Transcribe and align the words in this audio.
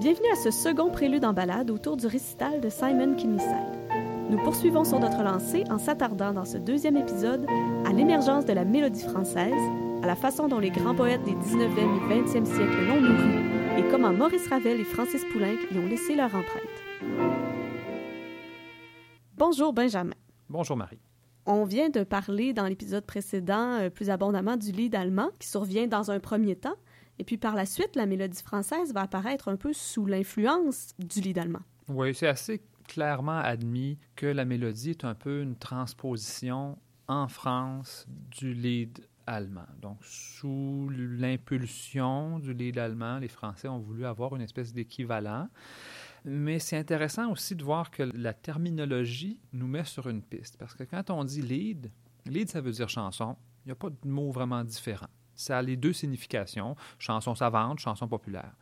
Bienvenue 0.00 0.30
à 0.32 0.36
ce 0.36 0.52
second 0.52 0.90
prélude 0.90 1.24
en 1.24 1.32
balade 1.32 1.72
autour 1.72 1.96
du 1.96 2.06
récital 2.06 2.60
de 2.60 2.68
Simon 2.68 3.16
Kinniside. 3.16 3.50
Nous 4.30 4.38
poursuivons 4.38 4.84
sur 4.84 5.00
notre 5.00 5.24
lancée 5.24 5.64
en 5.70 5.78
s'attardant 5.78 6.32
dans 6.32 6.44
ce 6.44 6.56
deuxième 6.56 6.96
épisode 6.96 7.44
à 7.84 7.92
l'émergence 7.92 8.44
de 8.44 8.52
la 8.52 8.64
mélodie 8.64 9.02
française, 9.02 9.52
à 10.04 10.06
la 10.06 10.14
façon 10.14 10.46
dont 10.46 10.60
les 10.60 10.70
grands 10.70 10.94
poètes 10.94 11.24
des 11.24 11.32
19e 11.32 12.12
et 12.12 12.14
20e 12.14 12.44
siècles 12.44 12.86
l'ont 12.86 13.00
nourrie 13.00 13.78
et 13.78 13.90
comment 13.90 14.12
Maurice 14.12 14.46
Ravel 14.46 14.78
et 14.80 14.84
Francis 14.84 15.24
Poulenc 15.32 15.58
y 15.72 15.78
ont 15.78 15.86
laissé 15.86 16.14
leur 16.14 16.32
empreinte. 16.32 16.62
Bonjour 19.36 19.72
Benjamin. 19.72 20.14
Bonjour 20.48 20.76
Marie. 20.76 21.00
On 21.44 21.64
vient 21.64 21.88
de 21.88 22.04
parler 22.04 22.52
dans 22.52 22.66
l'épisode 22.66 23.04
précédent 23.04 23.78
euh, 23.80 23.90
plus 23.90 24.10
abondamment 24.10 24.56
du 24.56 24.70
lead 24.70 24.94
allemand 24.94 25.30
qui 25.40 25.48
survient 25.48 25.88
dans 25.88 26.12
un 26.12 26.20
premier 26.20 26.54
temps, 26.54 26.76
et 27.18 27.24
puis 27.24 27.36
par 27.36 27.54
la 27.54 27.66
suite, 27.66 27.96
la 27.96 28.06
mélodie 28.06 28.42
française 28.42 28.92
va 28.92 29.02
apparaître 29.02 29.48
un 29.48 29.56
peu 29.56 29.72
sous 29.72 30.06
l'influence 30.06 30.94
du 30.98 31.20
lead 31.20 31.38
allemand. 31.38 31.62
Oui, 31.88 32.14
c'est 32.14 32.28
assez 32.28 32.62
clairement 32.86 33.38
admis 33.38 33.98
que 34.16 34.26
la 34.26 34.44
mélodie 34.44 34.90
est 34.90 35.04
un 35.04 35.14
peu 35.14 35.42
une 35.42 35.56
transposition 35.56 36.78
en 37.08 37.28
France 37.28 38.06
du 38.08 38.54
lead 38.54 39.00
allemand. 39.26 39.66
Donc, 39.80 39.98
sous 40.02 40.90
l'impulsion 40.90 42.38
du 42.38 42.54
lead 42.54 42.78
allemand, 42.78 43.18
les 43.18 43.28
Français 43.28 43.68
ont 43.68 43.78
voulu 43.78 44.06
avoir 44.06 44.34
une 44.36 44.42
espèce 44.42 44.72
d'équivalent. 44.72 45.48
Mais 46.24 46.58
c'est 46.58 46.76
intéressant 46.76 47.30
aussi 47.30 47.54
de 47.54 47.62
voir 47.62 47.90
que 47.90 48.02
la 48.02 48.34
terminologie 48.34 49.38
nous 49.52 49.66
met 49.68 49.84
sur 49.84 50.08
une 50.08 50.22
piste. 50.22 50.56
Parce 50.58 50.74
que 50.74 50.84
quand 50.84 51.10
on 51.10 51.24
dit 51.24 51.42
lead, 51.42 51.90
lead, 52.26 52.48
ça 52.50 52.60
veut 52.60 52.72
dire 52.72 52.88
chanson. 52.88 53.36
Il 53.64 53.68
n'y 53.68 53.72
a 53.72 53.76
pas 53.76 53.90
de 53.90 54.08
mot 54.08 54.30
vraiment 54.30 54.64
différent. 54.64 55.08
Ça 55.38 55.58
a 55.58 55.62
les 55.62 55.76
deux 55.76 55.92
significations, 55.92 56.76
chanson 56.98 57.34
savante, 57.34 57.78
chanson 57.78 58.08
populaire. 58.08 58.52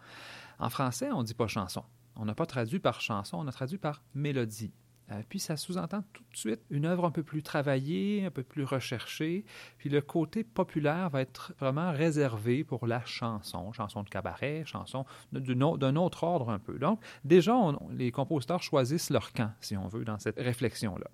En 0.59 0.69
français, 0.69 1.11
on 1.11 1.21
ne 1.21 1.27
dit 1.27 1.35
pas 1.35 1.47
chanson. 1.47 1.83
On 2.17 2.25
n'a 2.27 2.35
pas 2.35 2.47
traduit 2.47 2.79
par 2.79 3.01
chanson, 3.01 3.39
on 3.39 3.47
a 3.49 3.53
traduit 3.53 3.79
par 3.79 4.03
mélodie. 4.15 4.73
Euh, 5.13 5.23
puis 5.29 5.39
ça 5.39 5.57
sous-entend 5.57 6.03
tout 6.13 6.25
de 6.33 6.37
suite 6.37 6.61
une 6.69 6.85
œuvre 6.85 7.05
un 7.05 7.11
peu 7.11 7.23
plus 7.23 7.43
travaillée, 7.43 8.25
un 8.27 8.31
peu 8.31 8.43
plus 8.43 8.65
recherchée. 8.65 9.45
Puis 9.79 9.89
le 9.89 10.01
côté 10.01 10.45
populaire 10.45 11.11
va 11.11 11.21
être 11.21 11.55
vraiment 11.59 11.93
réservé 11.93 12.65
pour 12.65 12.87
la 12.87 13.05
chanson, 13.05 13.73
chanson 13.73 14.03
de 14.03 14.09
cabaret, 14.09 14.65
chanson 14.67 15.05
d'un 15.33 15.97
autre 15.97 16.25
ordre 16.25 16.51
un 16.51 16.59
peu. 16.59 16.79
Donc 16.79 17.01
déjà, 17.25 17.57
les 17.91 18.11
compositeurs 18.11 18.63
choisissent 18.63 19.11
leur 19.11 19.33
camp, 19.33 19.53
si 19.61 19.77
on 19.77 19.89
veut, 19.89 20.05
dans 20.05 20.19
cette 20.19 20.39
réflexion-là. 20.39 21.09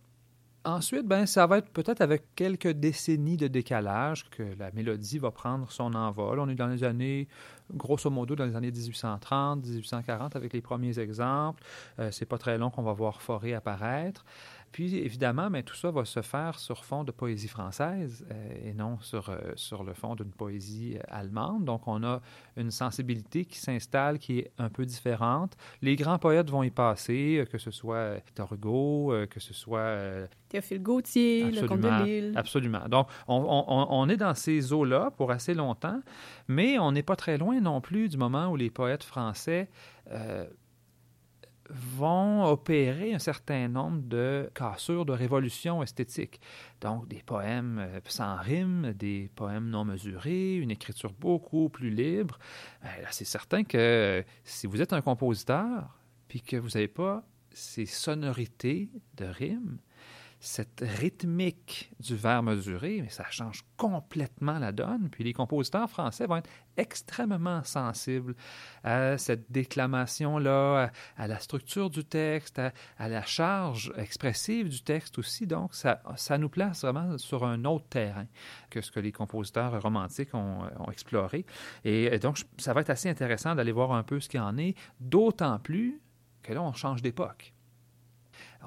Ensuite, 0.65 1.09
ben, 1.09 1.27
ça 1.27 1.45
va 1.49 1.59
être 1.59 1.71
peut-être 1.71 2.03
avec 2.03 2.37
quelques 2.37 2.69
décennies 2.69 3.37
de 3.37 3.49
décalage 3.49 4.31
que 4.31 4.45
la 4.61 4.71
mélodie 4.71 5.19
va 5.19 5.33
prendre 5.33 5.73
son 5.73 5.93
envol. 5.95 6.39
On 6.39 6.49
est 6.49 6.55
dans 6.55 6.69
les 6.69 6.85
années, 6.85 7.27
grosso 7.75 8.09
modo, 8.11 8.37
dans 8.37 8.45
les 8.45 8.55
années 8.55 8.71
1830, 8.71 9.65
1840 9.65 10.37
avec 10.37 10.53
les 10.53 10.61
premiers 10.61 11.01
exemples. 11.01 11.65
Euh, 11.99 12.13
c'est 12.13 12.27
pas 12.27 12.39
très 12.39 12.59
long 12.59 12.71
qu'on 12.71 12.85
va 12.85 12.93
voir 12.93 13.23
Forêt 13.23 13.55
apparaître. 13.55 14.25
Puis, 14.73 14.97
évidemment, 14.97 15.51
mais 15.51 15.63
tout 15.63 15.75
ça 15.75 15.91
va 15.91 16.05
se 16.07 16.23
faire 16.23 16.59
sur 16.59 16.85
fond 16.85 17.05
de 17.05 17.13
poésie 17.13 17.49
française 17.49 18.27
euh, 18.31 18.71
et 18.71 18.73
non 18.73 18.99
sur, 19.01 19.29
euh, 19.29 19.37
sur 19.55 19.85
le 19.85 19.93
fond 19.93 20.15
d'une 20.15 20.31
poésie 20.33 20.97
euh, 20.97 21.03
allemande. 21.09 21.67
Donc, 21.67 21.87
on 21.87 22.03
a 22.03 22.23
une 22.57 22.71
sensibilité 22.71 23.45
qui 23.45 23.59
s'installe, 23.59 24.19
qui 24.19 24.39
est 24.39 24.51
un 24.57 24.71
peu 24.71 24.87
différente. 24.87 25.57
Les 25.83 25.95
grands 25.95 26.19
poètes 26.19 26.49
vont 26.51 26.63
y 26.63 26.71
passer, 26.71 27.47
que 27.53 27.59
ce 27.59 27.71
soit 27.71 28.15
Victor 28.15 28.51
Hugo, 28.53 29.15
que 29.29 29.41
ce 29.41 29.53
soit... 29.53 30.27
Théophile 30.49 30.83
Gautier, 30.83 31.51
le 31.51 31.67
Comte 31.69 31.81
de 31.81 32.05
Lille. 32.05 32.33
Absolument. 32.35 32.89
Donc, 32.89 33.09
on, 33.29 33.37
on, 33.37 33.87
on 33.91 34.09
est 34.09 34.17
dans 34.17 34.35
ces 34.35 34.73
eaux-là 34.73 35.11
pour 35.17 35.31
assez 35.31 35.55
longtemps, 35.55 36.01
mais 36.49 36.79
on 36.79 36.93
n'est 36.93 37.03
pas 37.03 37.17
très 37.17 37.37
loin 37.37 37.61
non 37.61 37.81
plus 37.81 38.09
du 38.09 38.17
moment 38.17 38.49
où 38.49 38.57
les 38.57 38.71
poètes 38.71 39.05
français 39.05 39.69
vont 41.73 42.45
opérer 42.45 43.15
un 43.15 43.19
certain 43.19 43.69
nombre 43.69 44.03
de 44.03 44.51
cassures, 44.55 45.05
de 45.05 45.13
révolutions 45.13 45.83
esthétiques. 45.83 46.41
Donc, 46.81 47.09
des 47.09 47.23
poèmes 47.23 47.79
euh, 47.79 48.01
sans 48.07 48.37
rime, 48.37 48.93
des 48.93 49.31
poèmes 49.35 49.69
non 49.69 49.85
mesurés, 49.85 50.57
une 50.57 50.71
écriture 50.71 51.13
beaucoup 51.13 51.69
plus 51.69 51.91
libre. 51.91 52.39
Euh, 52.85 52.89
c'est 53.11 53.25
certain 53.25 53.65
que 53.65 54.25
si 54.45 54.67
vous 54.67 54.83
êtes 54.83 54.93
un 54.93 55.01
compositeur, 55.01 55.99
puis 56.29 56.41
que 56.41 56.57
vous 56.57 56.71
n'avez 56.71 56.89
pas 56.89 57.25
ces 57.51 57.87
sonorités 57.87 58.91
de 59.17 59.25
rime, 59.25 59.79
cette 60.45 60.83
rythmique 60.99 61.93
du 62.01 62.17
vers 62.17 62.43
mesuré, 62.43 63.01
mais 63.01 63.11
ça 63.11 63.25
change 63.31 63.65
complètement 63.77 64.59
la 64.59 64.73
donne. 64.73 65.09
Puis 65.09 65.23
les 65.23 65.33
compositeurs 65.33 65.89
français 65.89 66.27
vont 66.27 66.39
être 66.39 66.51
extrêmement 66.77 67.63
sensibles 67.63 68.35
à 68.83 69.19
cette 69.19 69.53
déclamation-là, 69.53 70.91
à, 71.17 71.29
la 71.29 71.39
structure 71.39 71.91
du 71.91 72.05
texte, 72.05 72.61
à, 72.99 73.09
la 73.09 73.23
charge 73.23 73.93
expressive 73.97 74.69
du 74.69 74.83
texte 74.83 75.17
aussi. 75.21 75.47
Donc, 75.47 75.75
ça, 75.75 76.03
ça 76.17 76.39
nous 76.39 76.49
place 76.49 76.83
vraiment 76.83 77.17
sur 77.19 77.45
un 77.45 77.65
autre 77.65 77.87
terrain 77.89 78.27
que 78.69 78.81
ce 78.81 78.91
que 78.91 78.99
les 78.99 79.13
compositeurs 79.13 79.81
romantiques 79.81 80.35
ont, 80.35 80.65
exploré. 80.91 81.47
Et 81.85 82.19
donc, 82.19 82.39
ça 82.59 82.73
va 82.73 82.81
être 82.81 82.91
assez 82.91 83.09
intéressant 83.09 83.55
d'aller 83.55 83.71
voir 83.71 83.93
un 83.93 84.03
peu 84.03 84.19
ce 84.19 84.29
qu'il 84.29 84.41
en 84.41 84.59
est, 84.59 84.77
d'autant 84.99 85.61
plus 85.61 86.01
que 86.43 86.53
là, 86.53 86.63
on 86.63 86.73
change 86.73 87.01
d'époque 87.01 87.55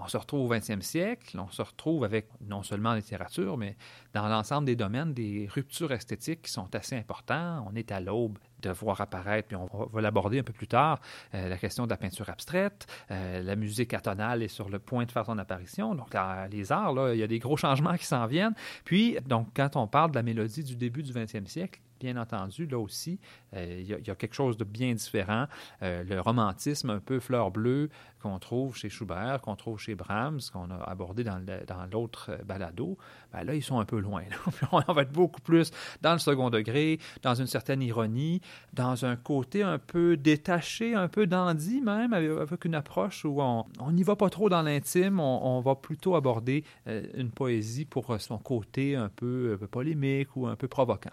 on 0.01 0.07
se 0.07 0.17
retrouve 0.17 0.49
au 0.49 0.53
20e 0.53 0.81
siècle, 0.81 1.39
on 1.39 1.49
se 1.49 1.61
retrouve 1.61 2.03
avec 2.03 2.27
non 2.41 2.63
seulement 2.63 2.89
en 2.89 2.95
littérature, 2.95 3.57
mais 3.57 3.77
dans 4.13 4.27
l'ensemble 4.27 4.65
des 4.65 4.75
domaines, 4.75 5.13
des 5.13 5.47
ruptures 5.49 5.91
esthétiques 5.91 6.43
qui 6.43 6.51
sont 6.51 6.73
assez 6.75 6.95
importantes. 6.95 7.65
On 7.69 7.75
est 7.75 7.91
à 7.91 7.99
l'aube 7.99 8.37
de 8.61 8.69
voir 8.69 8.99
apparaître, 9.01 9.47
puis 9.47 9.57
on 9.57 9.67
va 9.91 10.01
l'aborder 10.01 10.39
un 10.39 10.43
peu 10.43 10.53
plus 10.53 10.67
tard, 10.67 10.99
euh, 11.33 11.49
la 11.49 11.57
question 11.57 11.85
de 11.85 11.89
la 11.89 11.97
peinture 11.97 12.29
abstraite, 12.29 12.87
euh, 13.11 13.41
la 13.43 13.55
musique 13.55 13.93
atonale 13.93 14.43
est 14.43 14.47
sur 14.47 14.69
le 14.69 14.79
point 14.79 15.05
de 15.05 15.11
faire 15.11 15.25
son 15.25 15.37
apparition. 15.37 15.95
Donc, 15.95 16.15
les 16.51 16.71
arts, 16.71 16.93
là, 16.93 17.13
il 17.13 17.19
y 17.19 17.23
a 17.23 17.27
des 17.27 17.39
gros 17.39 17.57
changements 17.57 17.95
qui 17.95 18.05
s'en 18.05 18.25
viennent. 18.25 18.55
Puis, 18.83 19.17
donc, 19.25 19.49
quand 19.55 19.75
on 19.75 19.87
parle 19.87 20.11
de 20.11 20.15
la 20.15 20.23
mélodie 20.23 20.63
du 20.63 20.75
début 20.75 21.03
du 21.03 21.13
20e 21.13 21.45
siècle, 21.45 21.79
bien 22.05 22.21
entendu, 22.21 22.67
là 22.67 22.77
aussi, 22.77 23.19
euh, 23.55 23.77
il 23.79 23.87
y, 23.87 24.11
a 24.11 24.15
quelque 24.15 24.35
chose 24.35 24.57
de 24.57 24.63
bien 24.63 24.93
différent. 24.93 25.47
Euh, 25.81 26.03
le 26.03 26.21
romantisme 26.21 26.91
un 26.91 26.99
peu 26.99 27.19
fleur 27.19 27.49
bleue 27.49 27.89
qu'on 28.21 28.37
trouve 28.37 28.75
chez 28.75 28.89
Schubert, 28.89 29.41
qu'on 29.41 29.55
trouve 29.55 29.79
chez 29.79 29.95
Brahms, 29.95 30.39
qu'on 30.53 30.69
a 30.69 30.77
abordé 30.83 31.23
dans 31.23 31.89
l'autre 31.91 32.31
euh, 32.31 32.43
balado, 32.43 32.97
ben 33.33 33.43
là, 33.43 33.55
ils 33.55 33.63
sont 33.63 33.79
un 33.79 33.85
peu 33.85 33.99
loin. 33.99 34.23
On 34.71 34.93
va 34.93 35.01
être 35.01 35.11
beaucoup 35.11 35.41
plus 35.41 35.71
dans 36.01 36.13
le 36.13 36.19
second 36.19 36.49
degré, 36.49 36.99
dans 37.23 37.33
une 37.33 37.47
certaine 37.47 37.81
ironie, 37.81 38.39
dans 38.73 39.05
un 39.05 39.15
côté 39.15 39.63
un 39.63 39.79
peu 39.79 40.15
détaché, 40.15 40.93
un 40.93 41.07
peu 41.07 41.25
dandy 41.25 41.81
même, 41.81 42.13
avec 42.13 42.65
une 42.65 42.75
approche 42.75 43.25
où 43.25 43.41
on 43.41 43.91
n'y 43.91 44.03
va 44.03 44.15
pas 44.15 44.29
trop 44.29 44.49
dans 44.49 44.61
l'intime, 44.61 45.19
on, 45.19 45.61
va 45.61 45.75
plutôt 45.75 46.15
aborder 46.15 46.63
une 46.85 47.31
poésie 47.31 47.85
pour 47.85 48.19
son 48.19 48.37
côté 48.37 48.95
un 48.95 49.09
peu 49.09 49.57
polémique 49.71 50.35
ou 50.35 50.47
un 50.47 50.55
peu 50.55 50.67
provoquant. 50.67 51.11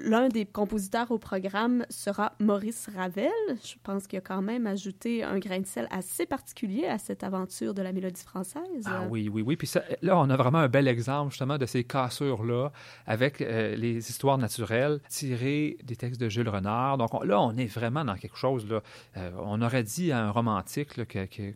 L'un 0.00 0.28
des 0.28 0.46
compositeurs 0.46 1.10
au 1.10 1.18
programme 1.18 1.84
sera 1.90 2.32
Maurice 2.38 2.88
Ravel. 2.94 3.30
Je 3.64 3.74
pense 3.82 4.06
qu'il 4.06 4.18
a 4.18 4.22
quand 4.22 4.42
même 4.42 4.68
ajouté 4.68 5.24
un 5.24 5.40
grain 5.40 5.58
de 5.58 5.66
sel 5.66 5.88
assez 5.90 6.24
particulier 6.24 6.86
à 6.86 6.98
cette 6.98 7.24
aventure 7.24 7.74
de 7.74 7.82
la 7.82 7.92
mélodie 7.92 8.22
française. 8.22 8.62
Ah 8.86 9.06
oui, 9.10 9.28
oui, 9.28 9.42
oui. 9.42 9.56
Puis 9.56 9.68
là, 10.02 10.16
on 10.16 10.30
a 10.30 10.36
vraiment 10.36 10.58
un 10.58 10.68
bel 10.68 10.86
exemple 10.86 11.32
justement 11.32 11.58
de 11.58 11.66
ces 11.66 11.82
cassures-là 11.82 12.70
avec 13.06 13.40
euh, 13.40 13.74
les 13.74 14.08
histoires 14.08 14.38
naturelles 14.38 15.00
tirées 15.08 15.78
des 15.82 15.96
textes 15.96 16.20
de 16.20 16.28
Jules 16.28 16.48
Renard. 16.48 16.98
Donc 16.98 17.10
là, 17.24 17.40
on 17.40 17.56
est 17.56 17.66
vraiment 17.66 18.04
dans 18.04 18.14
quelque 18.14 18.36
chose. 18.36 18.68
Là, 18.68 18.82
euh, 19.16 19.32
on 19.42 19.60
aurait 19.62 19.82
dit 19.82 20.12
à 20.12 20.24
un 20.24 20.30
romantique 20.30 20.90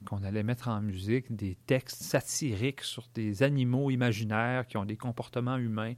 qu'on 0.04 0.22
allait 0.24 0.42
mettre 0.42 0.66
en 0.66 0.80
musique 0.80 1.32
des 1.34 1.56
textes 1.66 2.02
satiriques 2.02 2.80
sur 2.80 3.08
des 3.14 3.44
animaux 3.44 3.90
imaginaires 3.90 4.66
qui 4.66 4.78
ont 4.78 4.84
des 4.84 4.96
comportements 4.96 5.58
humains. 5.58 5.94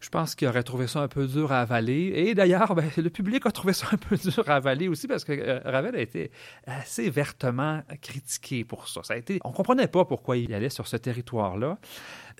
Je 0.00 0.08
pense 0.08 0.34
qu'il 0.34 0.48
aurait 0.48 0.62
trouvé 0.62 0.86
ça 0.86 1.00
un 1.00 1.08
peu 1.08 1.26
dur 1.26 1.52
à 1.52 1.60
avaler. 1.60 2.12
Et 2.14 2.34
d'ailleurs, 2.34 2.74
ben, 2.74 2.88
le 2.96 3.10
public 3.10 3.46
a 3.46 3.50
trouvé 3.50 3.72
ça 3.72 3.86
un 3.92 3.96
peu 3.96 4.16
dur 4.16 4.44
à 4.48 4.56
avaler 4.56 4.88
aussi 4.88 5.06
parce 5.08 5.24
que 5.24 5.32
euh, 5.32 5.60
Ravel 5.64 5.96
a 5.96 6.00
été 6.00 6.30
assez 6.66 7.10
vertement 7.10 7.82
critiqué 8.00 8.64
pour 8.64 8.88
ça. 8.88 9.00
Ça 9.02 9.14
a 9.14 9.16
été, 9.16 9.38
on 9.44 9.52
comprenait 9.52 9.88
pas 9.88 10.04
pourquoi 10.04 10.36
il 10.36 10.52
allait 10.54 10.70
sur 10.70 10.86
ce 10.86 10.96
territoire-là. 10.96 11.78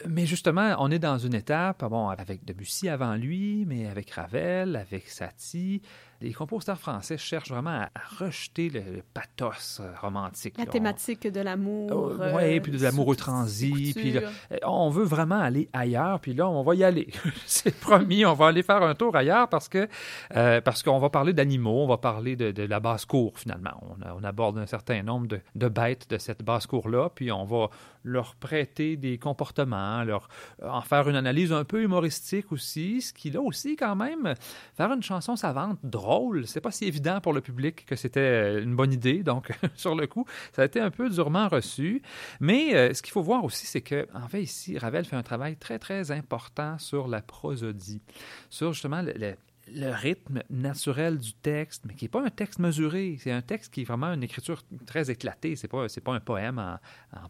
Mais 0.04 0.26
justement, 0.26 0.76
on 0.78 0.90
est 0.90 0.98
dans 0.98 1.19
une 1.19 1.34
étape, 1.34 1.84
bon, 1.84 2.08
avec 2.08 2.44
Debussy 2.44 2.88
avant 2.88 3.14
lui, 3.14 3.64
mais 3.66 3.87
avec 3.87 4.10
Ravel, 4.10 4.76
avec 4.76 5.08
Satie, 5.08 5.81
les 6.20 6.32
compositeurs 6.32 6.78
français 6.78 7.19
cherchent 7.19 7.50
vraiment 7.50 7.82
à, 7.82 7.90
rejeter 8.19 8.70
le, 8.70 9.02
pathos 9.12 9.81
euh, 9.81 9.93
romantique. 10.00 10.56
La 10.58 10.66
thématique 10.66 11.26
de 11.26 11.40
l'amour. 11.40 11.90
Oh, 11.93 12.12
oui, 12.34 12.60
puis 12.60 12.72
de 12.72 12.82
l'amour 12.82 13.14
transi. 13.16 13.93
Puis 13.94 14.16
euh, 14.16 14.28
on 14.64 14.88
veut 14.88 15.04
vraiment 15.04 15.40
aller 15.40 15.69
ailleurs, 15.72 16.20
puis 16.20 16.34
là, 16.34 16.48
on 16.48 16.62
va 16.62 16.75
y 16.75 16.84
aller. 16.84 17.08
C'est 17.46 17.75
promis, 17.78 18.25
on 18.25 18.34
va 18.34 18.46
aller 18.48 18.62
faire 18.62 18.82
un 18.82 18.94
tour 18.94 19.14
ailleurs 19.14 19.48
parce 19.48 19.69
que 19.69 19.88
euh, 20.34 20.60
parce 20.60 20.82
qu'on 20.82 20.98
va 20.98 21.10
parler 21.10 21.32
d'animaux, 21.32 21.84
on 21.84 21.88
va 21.88 21.98
parler 21.98 22.37
de, 22.37 22.62
la 22.62 22.81
basse-cour, 22.81 23.38
finalement. 23.38 23.70
On, 24.10 24.25
aborde 24.25 24.58
un 24.58 24.66
certain 24.66 25.02
nombre 25.02 25.28
de, 25.28 25.40
de 25.54 25.69
bêtes 25.69 26.10
de 26.10 26.19
cette 26.19 26.43
basse-cour-là, 26.43 27.10
puis 27.14 27.31
on 27.31 27.44
va 27.44 27.69
leur 28.02 28.34
prêter 28.37 28.96
des 28.96 29.19
comportements 29.19 29.86
chants, 29.87 30.05
leur, 30.05 30.29
en 30.62 30.81
faire 30.81 31.09
une 31.09 31.17
analyse 31.17 31.53
un 31.53 31.65
peu 31.65 31.83
humoristique 31.83 32.53
aussi, 32.53 33.00
ce 33.00 33.12
qui 33.12 33.31
là 33.31 33.41
aussi 33.41 33.77
quand 33.77 33.97
même, 33.97 34.35
faire 34.77 34.93
une 34.93 35.03
chanson 35.03 35.37
savante 35.37 35.79
drôle, 35.83 36.47
c'est 36.47 36.61
pas 36.61 36.71
si 36.71 36.85
évident 36.85 37.21
pour 37.21 37.33
le 37.33 37.41
public 37.41 37.85
que 37.87 37.97
c'était 37.97 38.62
une 38.62 38.75
bonne 38.75 38.93
idée, 38.93 39.23
donc 39.23 39.50
sur 39.75 39.94
le 39.94 40.06
coup, 40.06 40.25
ça 40.53 40.62
a 40.62 40.65
été 40.65 40.81
un 40.81 40.91
peu 40.91 41.09
durement 41.09 41.49
reçu. 41.49 42.03
Mais 42.41 42.75
euh, 42.75 42.94
ce 42.94 43.03
qu'il 43.03 43.12
faut 43.12 43.23
voir 43.23 43.44
aussi, 43.44 43.67
c'est 43.67 43.81
que 43.81 44.06
fait 44.29 44.43
ici, 44.43 44.79
Ravel 44.79 45.05
fait 45.05 45.17
un 45.17 45.23
travail 45.23 45.56
très 45.56 45.79
très 45.79 46.11
important 46.11 46.79
sur 46.79 47.09
la 47.09 47.23
prosodie, 47.23 48.03
sur 48.50 48.73
justement 48.73 49.03
le, 49.03 49.12
le 49.12 49.37
le 49.75 49.91
rythme 49.91 50.43
naturel 50.49 51.19
du 51.19 51.33
texte, 51.35 51.85
mais 51.87 51.95
qui 51.95 52.05
n'est 52.05 52.11
pas 52.11 52.25
un 52.25 52.31
texte 52.31 52.59
mesuré. 52.61 53.17
C'est 53.21 53.33
un 53.33 53.43
texte 53.43 53.73
qui 53.73 53.83
est 53.83 53.85
vraiment 53.85 54.13
une 54.13 54.23
écriture 54.23 54.63
très 54.87 55.11
éclatée. 55.11 55.57
C'est 55.57 55.69
pas, 55.69 55.87
pas 56.05 56.15
un 56.15 56.21
poème 56.21 56.59
en, 56.59 56.79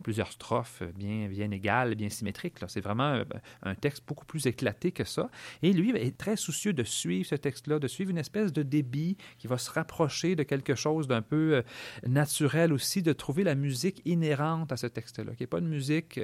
plusieurs 0.03 0.31
strophes 0.31 0.83
bien, 0.94 1.29
bien 1.29 1.50
égales, 1.50 1.94
bien 1.94 2.11
symétriques. 2.11 2.56
C'est 2.69 2.81
vraiment 2.81 3.23
un, 3.62 3.75
texte 3.75 4.05
beaucoup 4.06 4.27
plus 4.27 4.47
éclaté 4.47 4.93
que 4.93 5.05
ça. 5.05 5.31
Et 5.62 5.73
lui 5.73 5.91
est 5.91 6.17
très 6.17 6.37
soucieux 6.37 6.73
de 6.73 6.85
suivre 6.85 7.27
ce 7.27 7.35
texte-là, 7.35 7.79
de 7.79 7.88
suivre 7.88 8.11
une 8.11 8.19
espèce 8.19 8.53
de 8.53 8.62
débit 8.62 9.17
qui 9.38 9.47
va 9.47 9.59
se 9.59 9.71
rapprocher 9.71 10.37
de 10.37 10.43
quelque 10.43 10.75
chose 10.75 11.09
d'un 11.09 11.23
peu 11.23 11.56
euh, 11.56 11.62
naturel 12.06 12.73
aussi, 12.73 13.03
de 13.03 13.12
trouver 13.12 13.44
la 13.44 13.55
musique 13.55 14.03
inhérente 14.05 14.73
à 14.73 14.77
ce 14.77 14.87
texte-là, 14.87 15.35
qui 15.35 15.43
n'est 15.43 15.49
pas 15.49 15.59
une 15.59 15.69
musique 15.69 16.21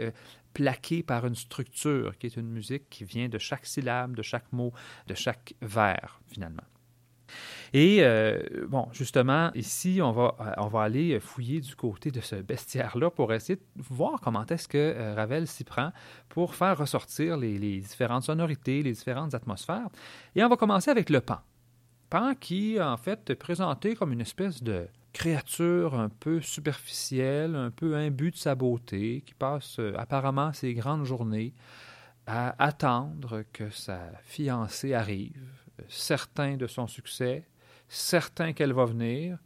plaquée 0.52 1.02
par 1.02 1.26
une 1.26 1.34
structure, 1.34 2.16
qui 2.18 2.26
est 2.26 2.36
une 2.36 2.48
musique 2.48 2.88
qui 2.90 3.04
vient 3.04 3.28
de 3.28 3.38
chaque 3.38 3.66
syllabe, 3.66 4.14
de 4.16 4.22
chaque 4.22 4.52
mot, 4.52 4.72
de 5.06 5.14
chaque 5.14 5.54
vers, 5.60 6.20
finalement. 6.26 6.62
Et 7.72 7.98
euh, 8.00 8.66
bon, 8.68 8.88
justement, 8.92 9.50
ici, 9.54 10.00
on 10.02 10.12
va, 10.12 10.36
euh, 10.40 10.52
on 10.58 10.66
va 10.66 10.82
aller 10.82 11.18
fouiller 11.20 11.60
du 11.60 11.74
côté 11.74 12.10
de 12.10 12.20
ce 12.20 12.36
bestiaire-là 12.36 13.10
pour 13.10 13.32
essayer 13.32 13.56
de 13.56 13.62
voir 13.76 14.20
comment 14.20 14.44
est-ce 14.44 14.68
que 14.68 14.76
euh, 14.78 15.14
Ravel 15.14 15.46
s'y 15.46 15.64
prend 15.64 15.92
pour 16.28 16.54
faire 16.54 16.76
ressortir 16.76 17.36
les, 17.38 17.58
les, 17.58 17.80
différentes 17.80 18.24
sonorités, 18.24 18.82
les 18.82 18.92
différentes 18.92 19.34
atmosphères. 19.34 19.88
Et 20.36 20.44
on 20.44 20.48
va 20.48 20.56
commencer 20.56 20.90
avec 20.90 21.08
le 21.08 21.22
pan. 21.22 21.38
Pan 22.10 22.34
qui, 22.34 22.78
en 22.80 22.98
fait, 22.98 23.30
est 23.30 23.36
présenté 23.36 23.94
comme 23.94 24.12
une 24.12 24.20
espèce 24.20 24.62
de 24.62 24.86
créature 25.12 25.94
un 25.94 26.08
peu 26.08 26.40
superficielle, 26.40 27.54
un 27.54 27.70
peu 27.70 27.96
imbue 27.96 28.30
de 28.30 28.36
sa 28.36 28.54
beauté, 28.54 29.22
qui 29.26 29.34
passe 29.34 29.78
euh, 29.78 29.94
apparemment 29.96 30.52
ses 30.52 30.74
grandes 30.74 31.04
journées 31.04 31.52
à 32.26 32.54
attendre 32.62 33.44
que 33.52 33.70
sa 33.70 34.00
fiancée 34.24 34.94
arrive, 34.94 35.48
certain 35.88 36.56
de 36.56 36.66
son 36.66 36.86
succès, 36.86 37.44
certain 37.88 38.52
qu'elle 38.52 38.72
va 38.72 38.84
venir, 38.84 39.38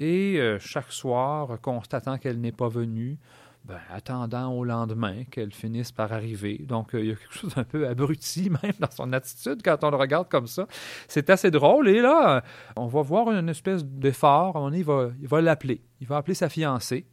et 0.00 0.36
euh, 0.38 0.58
chaque 0.58 0.92
soir, 0.92 1.60
constatant 1.60 2.18
qu'elle 2.18 2.40
n'est 2.40 2.52
pas 2.52 2.68
venue, 2.68 3.18
ben, 3.64 3.78
attendant 3.88 4.52
au 4.52 4.62
lendemain 4.62 5.24
qu'elle 5.30 5.52
finisse 5.52 5.90
par 5.90 6.12
arriver. 6.12 6.58
Donc, 6.68 6.94
euh, 6.94 7.00
il 7.00 7.06
y 7.06 7.12
a 7.12 7.14
quelque 7.14 7.32
chose 7.32 7.54
d'un 7.54 7.64
peu 7.64 7.88
abruti 7.88 8.50
même 8.62 8.74
dans 8.78 8.90
son 8.90 9.10
attitude 9.14 9.62
quand 9.64 9.82
on 9.84 9.90
le 9.90 9.96
regarde 9.96 10.28
comme 10.28 10.46
ça. 10.46 10.66
C'est 11.08 11.30
assez 11.30 11.50
drôle. 11.50 11.88
Et 11.88 12.02
là, 12.02 12.44
on 12.76 12.86
va 12.86 13.00
voir 13.00 13.30
une 13.30 13.48
espèce 13.48 13.82
d'effort. 13.82 14.56
On 14.56 14.70
il 14.70 14.84
va, 14.84 15.10
il 15.18 15.28
va 15.28 15.40
l'appeler. 15.40 15.82
Il 16.00 16.06
va 16.06 16.18
appeler 16.18 16.34
sa 16.34 16.50
fiancée. 16.50 17.06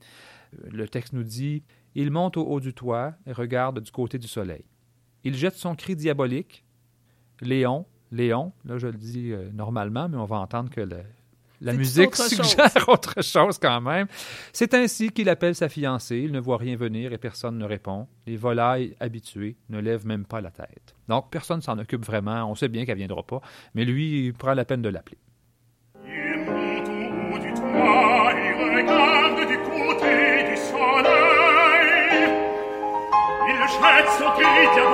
Euh, 0.54 0.68
le 0.72 0.90
texte 0.90 1.14
nous 1.14 1.24
dit 1.24 1.64
Il 1.96 2.12
monte 2.12 2.36
au 2.36 2.44
haut 2.44 2.60
du 2.60 2.74
toit 2.74 3.14
et 3.26 3.32
regarde 3.32 3.80
du 3.80 3.92
côté 3.92 4.18
du 4.18 4.28
soleil. 4.28 4.66
Il 5.24 5.36
jette 5.36 5.56
son 5.56 5.76
cri 5.76 5.96
diabolique. 5.96 6.66
Léon, 7.40 7.86
Léon, 8.12 8.52
là 8.66 8.78
je 8.78 8.88
le 8.88 8.98
dis 8.98 9.32
euh, 9.32 9.50
normalement, 9.54 10.10
mais 10.10 10.18
on 10.18 10.26
va 10.26 10.38
entendre 10.38 10.70
que 10.70 10.82
le, 10.82 10.98
la 11.62 11.74
musique 11.74 12.16
suggère 12.16 12.72
autre 12.90 13.24
chose 13.24 13.60
quand 13.60 13.82
même. 13.82 14.08
C'est 14.52 14.74
ainsi 14.74 15.12
qu'il 15.12 15.30
appelle 15.30 15.56
sa 15.56 15.70
fiancée. 15.70 16.18
Il 16.18 16.32
ne 16.32 16.40
voit 16.40 16.58
rien 16.58 16.76
venir 16.76 17.14
et 17.14 17.18
personne 17.20 17.58
ne 17.58 17.66
répond. 17.66 18.08
Les 18.26 18.36
volailles 18.36 18.96
habituées 19.00 19.58
ne 19.70 19.80
lèvent 19.80 20.08
même 20.08 20.26
pas 20.26 20.42
la 20.42 20.50
tête. 20.50 20.96
Donc, 21.08 21.30
personne 21.30 21.58
ne 21.58 21.62
s'en 21.62 21.78
occupe 21.78 22.04
vraiment. 22.04 22.50
On 22.50 22.56
sait 22.56 22.68
bien 22.68 22.86
qu'elle 22.86 22.96
ne 22.96 23.06
viendra 23.06 23.24
pas. 23.24 23.42
Mais 23.76 23.86
lui, 23.86 24.26
il 24.26 24.34
prend 24.34 24.54
la 24.56 24.66
peine 24.66 24.82
de 24.82 24.90
l'appeler. 24.90 25.20
Il 34.44 34.91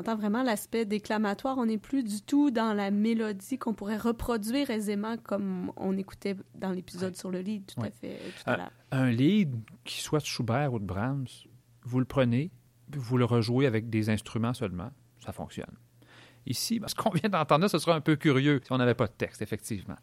entend 0.00 0.16
vraiment 0.16 0.42
l'aspect 0.42 0.84
déclamatoire. 0.84 1.58
On 1.58 1.66
n'est 1.66 1.78
plus 1.78 2.02
du 2.02 2.22
tout 2.22 2.50
dans 2.50 2.74
la 2.74 2.90
mélodie 2.90 3.58
qu'on 3.58 3.74
pourrait 3.74 3.98
reproduire 3.98 4.70
aisément 4.70 5.16
comme 5.16 5.72
on 5.76 5.96
écoutait 5.96 6.36
dans 6.54 6.70
l'épisode 6.70 7.16
sur 7.16 7.30
le 7.30 7.40
lead 7.40 7.66
tout 7.66 7.80
à 7.82 7.90
fait 7.90 8.16
tout 8.16 8.50
à 8.50 8.56
l'heure. 8.56 8.70
Un 8.90 9.10
lead, 9.10 9.54
qui 9.84 10.00
soit 10.00 10.20
de 10.20 10.24
Schubert 10.24 10.72
ou 10.72 10.78
de 10.78 10.84
Brahms, 10.84 11.26
vous 11.84 11.98
le 11.98 12.04
prenez, 12.04 12.50
vous 12.96 13.16
le 13.16 13.24
rejouez 13.24 13.66
avec 13.66 13.88
des 13.88 14.10
instruments 14.10 14.54
seulement, 14.54 14.90
ça 15.24 15.32
fonctionne. 15.32 15.74
Ici, 16.46 16.80
ce 16.86 16.94
qu'on 16.94 17.10
vient 17.10 17.28
d'entendre, 17.28 17.68
ce 17.68 17.78
serait 17.78 17.92
un 17.92 18.00
peu 18.00 18.16
curieux 18.16 18.60
si 18.64 18.72
on 18.72 18.78
n'avait 18.78 18.94
pas 18.94 19.06
de 19.06 19.12
texte, 19.12 19.42
effectivement. 19.42 19.96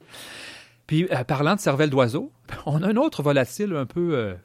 Puis, 0.86 1.08
euh, 1.12 1.24
parlant 1.24 1.56
de 1.56 1.60
cervelle 1.60 1.90
d'oiseau, 1.90 2.32
on 2.66 2.82
a 2.84 2.88
un 2.88 2.96
autre 2.96 3.24
volatile 3.24 3.76
un 3.76 3.86
peu 3.86 4.16
euh, 4.16 4.36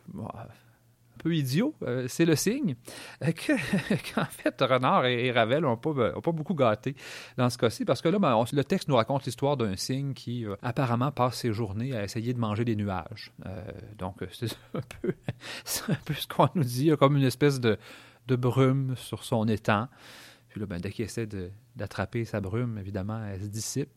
peu 1.23 1.35
idiot, 1.35 1.75
euh, 1.83 2.07
c'est 2.09 2.25
le 2.25 2.37
signe 2.37 2.75
euh, 3.23 3.33
qu'en 4.15 4.25
fait, 4.25 4.55
Renard 4.61 5.07
et, 5.07 5.31
Ravel 5.31 5.63
n'ont 5.63 5.77
pas, 5.77 5.91
euh, 5.91 6.21
pas 6.21 6.33
beaucoup 6.33 6.55
gâté 6.55 6.95
dans 7.37 7.49
ce 7.49 7.59
cas-ci, 7.59 7.85
parce 7.85 8.03
que 8.03 8.09
là, 8.09 8.19
ben, 8.19 8.45
le 8.53 8.65
texte 8.65 8.89
nous 8.89 8.97
raconte 8.97 9.25
l'histoire 9.25 9.57
d'un 9.57 9.77
cygne 9.77 10.15
qui 10.15 10.45
apparemment 10.63 11.13
passe 11.13 11.37
ses 11.37 11.53
journées 11.53 11.97
à 11.97 12.05
essayer 12.05 12.35
de 12.35 12.39
manger 12.39 12.65
des 12.65 12.77
nuages. 12.77 13.33
donc, 13.99 14.17
c'est 14.33 14.47
un, 14.75 14.81
peu, 15.01 15.15
un 15.89 15.99
peu 16.05 16.15
ce 16.15 16.27
qu'on 16.27 16.49
nous 16.55 16.65
dit, 16.65 16.91
comme 16.99 17.17
une 17.17 17.25
espèce 17.25 17.61
de, 17.61 17.79
de 18.27 18.37
brume 18.37 18.95
sur 18.97 19.25
son 19.25 19.47
étang. 19.49 19.89
Puis 20.49 20.61
là, 20.61 20.67
ben, 20.67 20.81
dès 20.81 20.91
qu'il 20.91 21.05
essaie 21.05 21.27
d'attraper 21.77 22.25
sa 22.25 22.41
brume, 22.41 22.77
évidemment, 22.79 23.25
elle 23.25 23.41
se 23.41 23.47
dissipe. 23.47 23.89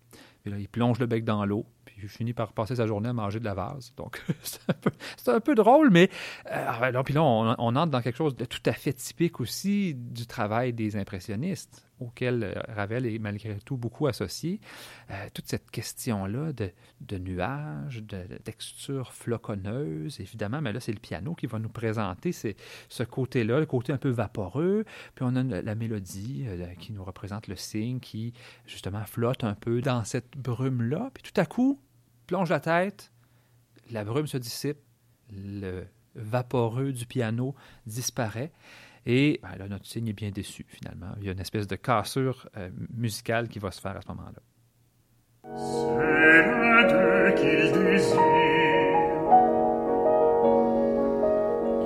Puis 0.41 0.51
là, 0.51 0.57
il 0.57 0.69
plonge 0.69 0.99
le 0.99 1.05
bec 1.05 1.25
dans 1.25 1.45
l'eau 1.45 1.65
puis 1.97 2.07
finit 2.07 2.33
par 2.33 2.53
passer 2.53 2.75
sa 2.75 2.87
journée 2.87 3.09
à 3.09 3.13
manger 3.13 3.39
de 3.39 3.45
la 3.45 3.53
vase. 3.53 3.93
Donc, 3.97 4.23
c'est 5.17 5.31
un, 5.31 5.39
peu 5.39 5.55
drôle, 5.55 5.89
mais 5.89 6.09
euh, 6.51 7.03
puis 7.03 7.13
là, 7.13 7.23
on, 7.23 7.55
entre 7.57 7.91
dans 7.91 8.01
quelque 8.01 8.17
chose 8.17 8.35
de 8.35 8.45
tout 8.45 8.61
à 8.65 8.73
fait 8.73 8.93
typique 8.93 9.39
aussi 9.39 9.95
du 9.95 10.27
travail 10.27 10.73
des 10.73 10.95
impressionnistes 10.97 11.85
auquel 11.99 12.43
euh, 12.43 12.53
Ravel 12.75 13.05
est 13.05 13.19
malgré 13.19 13.57
tout 13.65 13.77
beaucoup 13.77 14.07
associé, 14.07 14.59
euh, 15.11 15.27
toute 15.33 15.47
cette 15.47 15.71
question-là 15.71 16.53
de, 16.53 16.71
de, 17.01 17.17
nuages, 17.17 18.03
de, 18.03 18.37
textures 18.43 19.13
floconneuses, 19.13 20.19
évidemment, 20.19 20.61
mais 20.61 20.73
là, 20.73 20.79
c'est 20.79 20.91
le 20.91 20.99
piano 20.99 21.35
qui 21.35 21.47
va 21.47 21.59
nous 21.59 21.69
présenter 21.69 22.31
ce 22.31 23.03
côté-là, 23.03 23.59
le 23.59 23.65
côté 23.65 23.93
un 23.93 23.97
peu 23.97 24.09
vaporeux, 24.09 24.85
puis 25.15 25.25
on 25.27 25.35
a 25.35 25.43
la 25.43 25.75
mélodie 25.75 26.45
euh, 26.47 26.67
qui 26.79 26.91
nous 26.91 27.03
représente 27.03 27.47
le 27.47 27.55
signe 27.55 27.99
qui, 27.99 28.33
justement, 28.65 29.03
flotte 29.05 29.43
un 29.43 29.55
peu 29.55 29.81
dans 29.81 30.03
cette 30.03 30.37
brume-là, 30.37 31.11
puis 31.13 31.23
tout 31.23 31.39
à 31.39 31.45
coup, 31.45 31.79
plonge 32.25 32.49
la 32.49 32.59
tête, 32.59 33.11
la 33.91 34.03
brume 34.03 34.27
se 34.27 34.37
dissipe, 34.37 34.77
le 35.31 35.85
vaporeux 36.15 36.91
du 36.91 37.05
piano 37.05 37.55
disparaît, 37.85 38.51
et 39.05 39.39
ben, 39.43 39.55
là, 39.57 39.67
notre 39.67 39.85
signe 39.85 40.07
est 40.07 40.13
bien 40.13 40.31
déçu, 40.31 40.65
finalement. 40.67 41.13
Il 41.19 41.25
y 41.25 41.29
a 41.29 41.31
une 41.31 41.39
espèce 41.39 41.67
de 41.67 41.75
cassure 41.75 42.49
euh, 42.57 42.69
musicale 42.95 43.47
qui 43.47 43.59
va 43.59 43.71
se 43.71 43.79
faire 43.79 43.95
à 43.95 44.01
ce 44.01 44.07
moment-là. 44.09 44.41
C'est 45.57 47.35
qu'il 47.35 47.71
désire. 47.71 48.19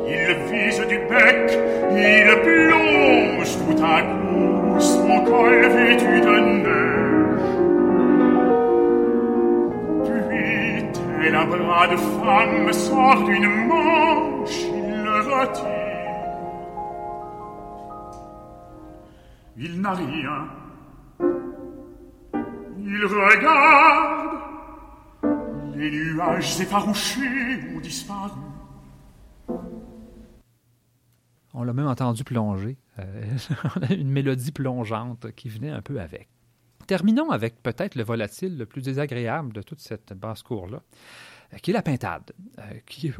Il 0.07 0.35
vise 0.49 0.79
du 0.87 0.97
bec, 1.09 1.51
il 1.91 2.29
plonge 2.41 3.57
tout 3.57 3.83
à 3.83 4.01
coup 4.01 4.79
son 4.79 5.23
col 5.25 5.67
vêtu 5.67 6.21
de. 6.21 6.98
Puis, 11.29 11.37
tel 11.37 11.41
un 11.41 11.45
bras 11.45 11.87
de 11.87 11.95
femme 11.95 12.73
sort 12.73 13.23
d'une 13.25 13.67
manche, 13.67 14.63
il 14.63 15.03
le 15.03 15.19
retire. 15.29 15.65
Il 19.57 19.81
n'a 19.81 19.93
rien. 19.93 20.47
Il 22.79 23.05
regarde. 23.05 24.39
Les 25.75 25.91
nuages 25.91 26.59
effarouchés 26.61 27.21
ont 27.75 27.79
disparu. 27.79 28.31
On 31.53 31.63
l'a 31.63 31.73
même 31.73 31.87
entendu 31.87 32.23
plonger. 32.23 32.77
Euh, 32.97 33.23
une 33.89 34.09
mélodie 34.09 34.51
plongeante 34.51 35.31
qui 35.35 35.49
venait 35.49 35.69
un 35.69 35.81
peu 35.81 35.99
avec. 35.99 36.27
Terminons 36.89 37.29
avec 37.29 37.61
peut-être 37.61 37.93
le 37.93 38.03
volatile 38.03 38.57
le 38.57 38.65
plus 38.65 38.81
désagréable 38.81 39.53
de 39.53 39.61
toute 39.61 39.79
cette 39.79 40.11
basse-cour-là, 40.13 40.81
euh, 41.53 41.57
qui 41.57 41.69
est 41.69 41.73
la 41.75 41.83
pintade, 41.83 42.31
euh, 42.57 43.11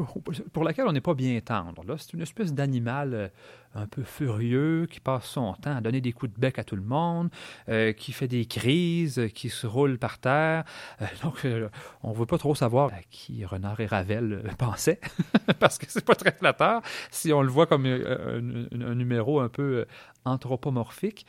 pour 0.54 0.64
laquelle 0.64 0.88
on 0.88 0.92
n'est 0.92 1.02
pas 1.02 1.14
bien 1.14 1.40
tendre. 1.40 1.84
C'est 2.00 2.14
une 2.14 2.22
espèce 2.22 2.52
d'animal 2.52 3.14
euh, 3.14 3.28
un 3.76 3.86
peu 3.86 4.02
furieux 4.02 4.88
qui 4.90 5.00
passe 5.00 5.26
son 5.26 5.54
temps 5.54 5.78
à 5.78 5.82
donner 5.82 6.02
des 6.02 6.14
coups 6.14 6.34
de 6.34 6.40
bec 6.40 6.58
à 6.58 6.64
tout 6.64 6.76
le 6.76 6.82
monde, 6.82 7.30
qui 7.98 8.12
fait 8.12 8.28
des 8.28 8.46
crises, 8.48 9.22
qui 9.36 9.50
se 9.50 9.68
roule 9.68 10.00
par 10.00 10.18
terre. 10.18 10.64
Donc, 11.22 11.46
on 12.02 12.10
ne 12.10 12.16
veut 12.16 12.26
pas 12.26 12.40
trop 12.40 12.56
savoir 12.56 12.92
à 12.92 13.04
qui 13.12 13.46
Renard 13.46 13.80
et 13.82 13.86
Ravel 13.86 14.42
pensaient, 14.58 15.00
parce 15.60 15.78
que 15.78 15.86
c'est 15.88 16.04
pas 16.04 16.16
très 16.16 16.32
flatteur 16.32 16.82
si 17.12 17.32
on 17.32 17.44
le 17.44 17.50
voit 17.50 17.68
comme 17.68 17.86
un, 17.86 18.00
un- 18.02 18.96
numéro 18.96 19.40
un 19.40 19.50
peu 19.50 19.86
anthropomorphique. 20.26 21.28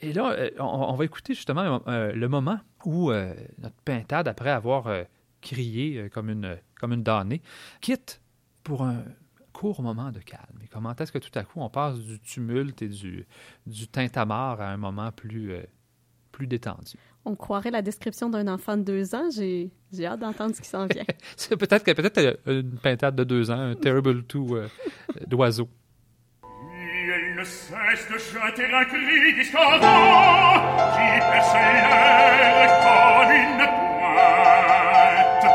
Et 0.00 0.12
là, 0.12 0.32
euh, 0.32 0.50
on, 0.58 0.64
on 0.64 0.94
va 0.94 1.04
écouter 1.04 1.34
justement 1.34 1.82
euh, 1.86 2.12
le 2.12 2.28
moment 2.28 2.58
où 2.84 3.10
euh, 3.10 3.34
notre 3.58 3.76
pintade, 3.84 4.28
après 4.28 4.50
avoir 4.50 4.86
euh, 4.86 5.04
crié 5.40 5.98
euh, 5.98 6.08
comme 6.08 6.30
une, 6.30 6.56
comme 6.80 6.92
une 6.92 7.02
damnée, 7.02 7.42
quitte 7.80 8.20
pour 8.62 8.82
un 8.82 9.04
court 9.52 9.82
moment 9.82 10.10
de 10.10 10.20
calme. 10.20 10.58
Et 10.62 10.68
comment 10.68 10.94
est-ce 10.96 11.12
que 11.12 11.18
tout 11.18 11.36
à 11.38 11.44
coup 11.44 11.60
on 11.60 11.70
passe 11.70 11.98
du 11.98 12.18
tumulte 12.20 12.82
et 12.82 12.88
du, 12.88 13.26
du 13.66 13.88
tintamarre 13.88 14.60
à 14.60 14.70
un 14.70 14.76
moment 14.76 15.12
plus, 15.12 15.52
euh, 15.52 15.62
plus 16.32 16.46
détendu? 16.46 16.96
On 17.24 17.36
croirait 17.36 17.70
la 17.70 17.80
description 17.80 18.28
d'un 18.28 18.48
enfant 18.48 18.76
de 18.76 18.82
deux 18.82 19.14
ans. 19.14 19.30
J'ai 19.34 19.70
j'ai 19.92 20.04
hâte 20.04 20.20
d'entendre 20.20 20.54
ce 20.54 20.60
qui 20.60 20.68
s'en 20.68 20.86
vient. 20.86 21.04
C'est 21.36 21.56
peut-être 21.56 21.84
peut-être 21.84 22.18
euh, 22.18 22.62
une 22.62 22.78
pintade 22.78 23.16
de 23.16 23.24
deux 23.24 23.50
ans, 23.50 23.58
un 23.58 23.74
terrible 23.74 24.24
two 24.24 24.56
euh, 24.56 24.68
d'oiseau. 25.26 25.68
Peseste 27.44 28.16
chantera 28.18 28.86
cri 28.86 29.44
scandant 29.44 30.54
Qui 30.94 31.08
perçait 31.30 31.82
le 32.40 32.66
col 32.82 33.30
une 33.36 33.64
pointe 33.68 35.46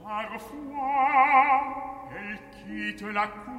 Parfois, 0.00 1.58
elle 2.16 2.38
quitte 2.52 3.02
la 3.12 3.26
cour 3.26 3.50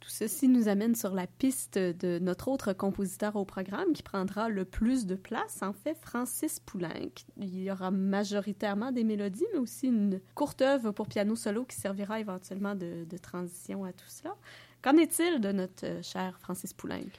Tout 0.00 0.12
ceci 0.12 0.46
nous 0.46 0.68
amène 0.68 0.94
sur 0.94 1.14
la 1.14 1.26
piste 1.26 1.78
de 1.78 2.20
notre 2.20 2.46
autre 2.46 2.72
compositeur 2.72 3.34
au 3.34 3.44
programme 3.44 3.92
qui 3.92 4.04
prendra 4.04 4.48
le 4.48 4.64
plus 4.64 5.04
de 5.04 5.16
place, 5.16 5.62
en 5.62 5.72
fait, 5.72 5.98
Francis 6.00 6.60
Poulenc. 6.60 7.24
Il 7.36 7.60
y 7.60 7.72
aura 7.72 7.90
majoritairement 7.90 8.92
des 8.92 9.02
mélodies, 9.02 9.46
mais 9.52 9.58
aussi 9.58 9.88
une 9.88 10.20
courte 10.36 10.62
œuvre 10.62 10.92
pour 10.92 11.08
piano 11.08 11.34
solo 11.34 11.64
qui 11.64 11.76
servira 11.76 12.20
éventuellement 12.20 12.76
de, 12.76 13.04
de 13.04 13.18
transition 13.18 13.84
à 13.84 13.92
tout 13.92 14.08
cela. 14.08 14.36
Qu'en 14.80 14.96
est-il 14.96 15.40
de 15.40 15.50
notre 15.50 15.84
euh, 15.84 16.02
cher 16.02 16.38
Francis 16.38 16.72
Poulenc? 16.72 17.10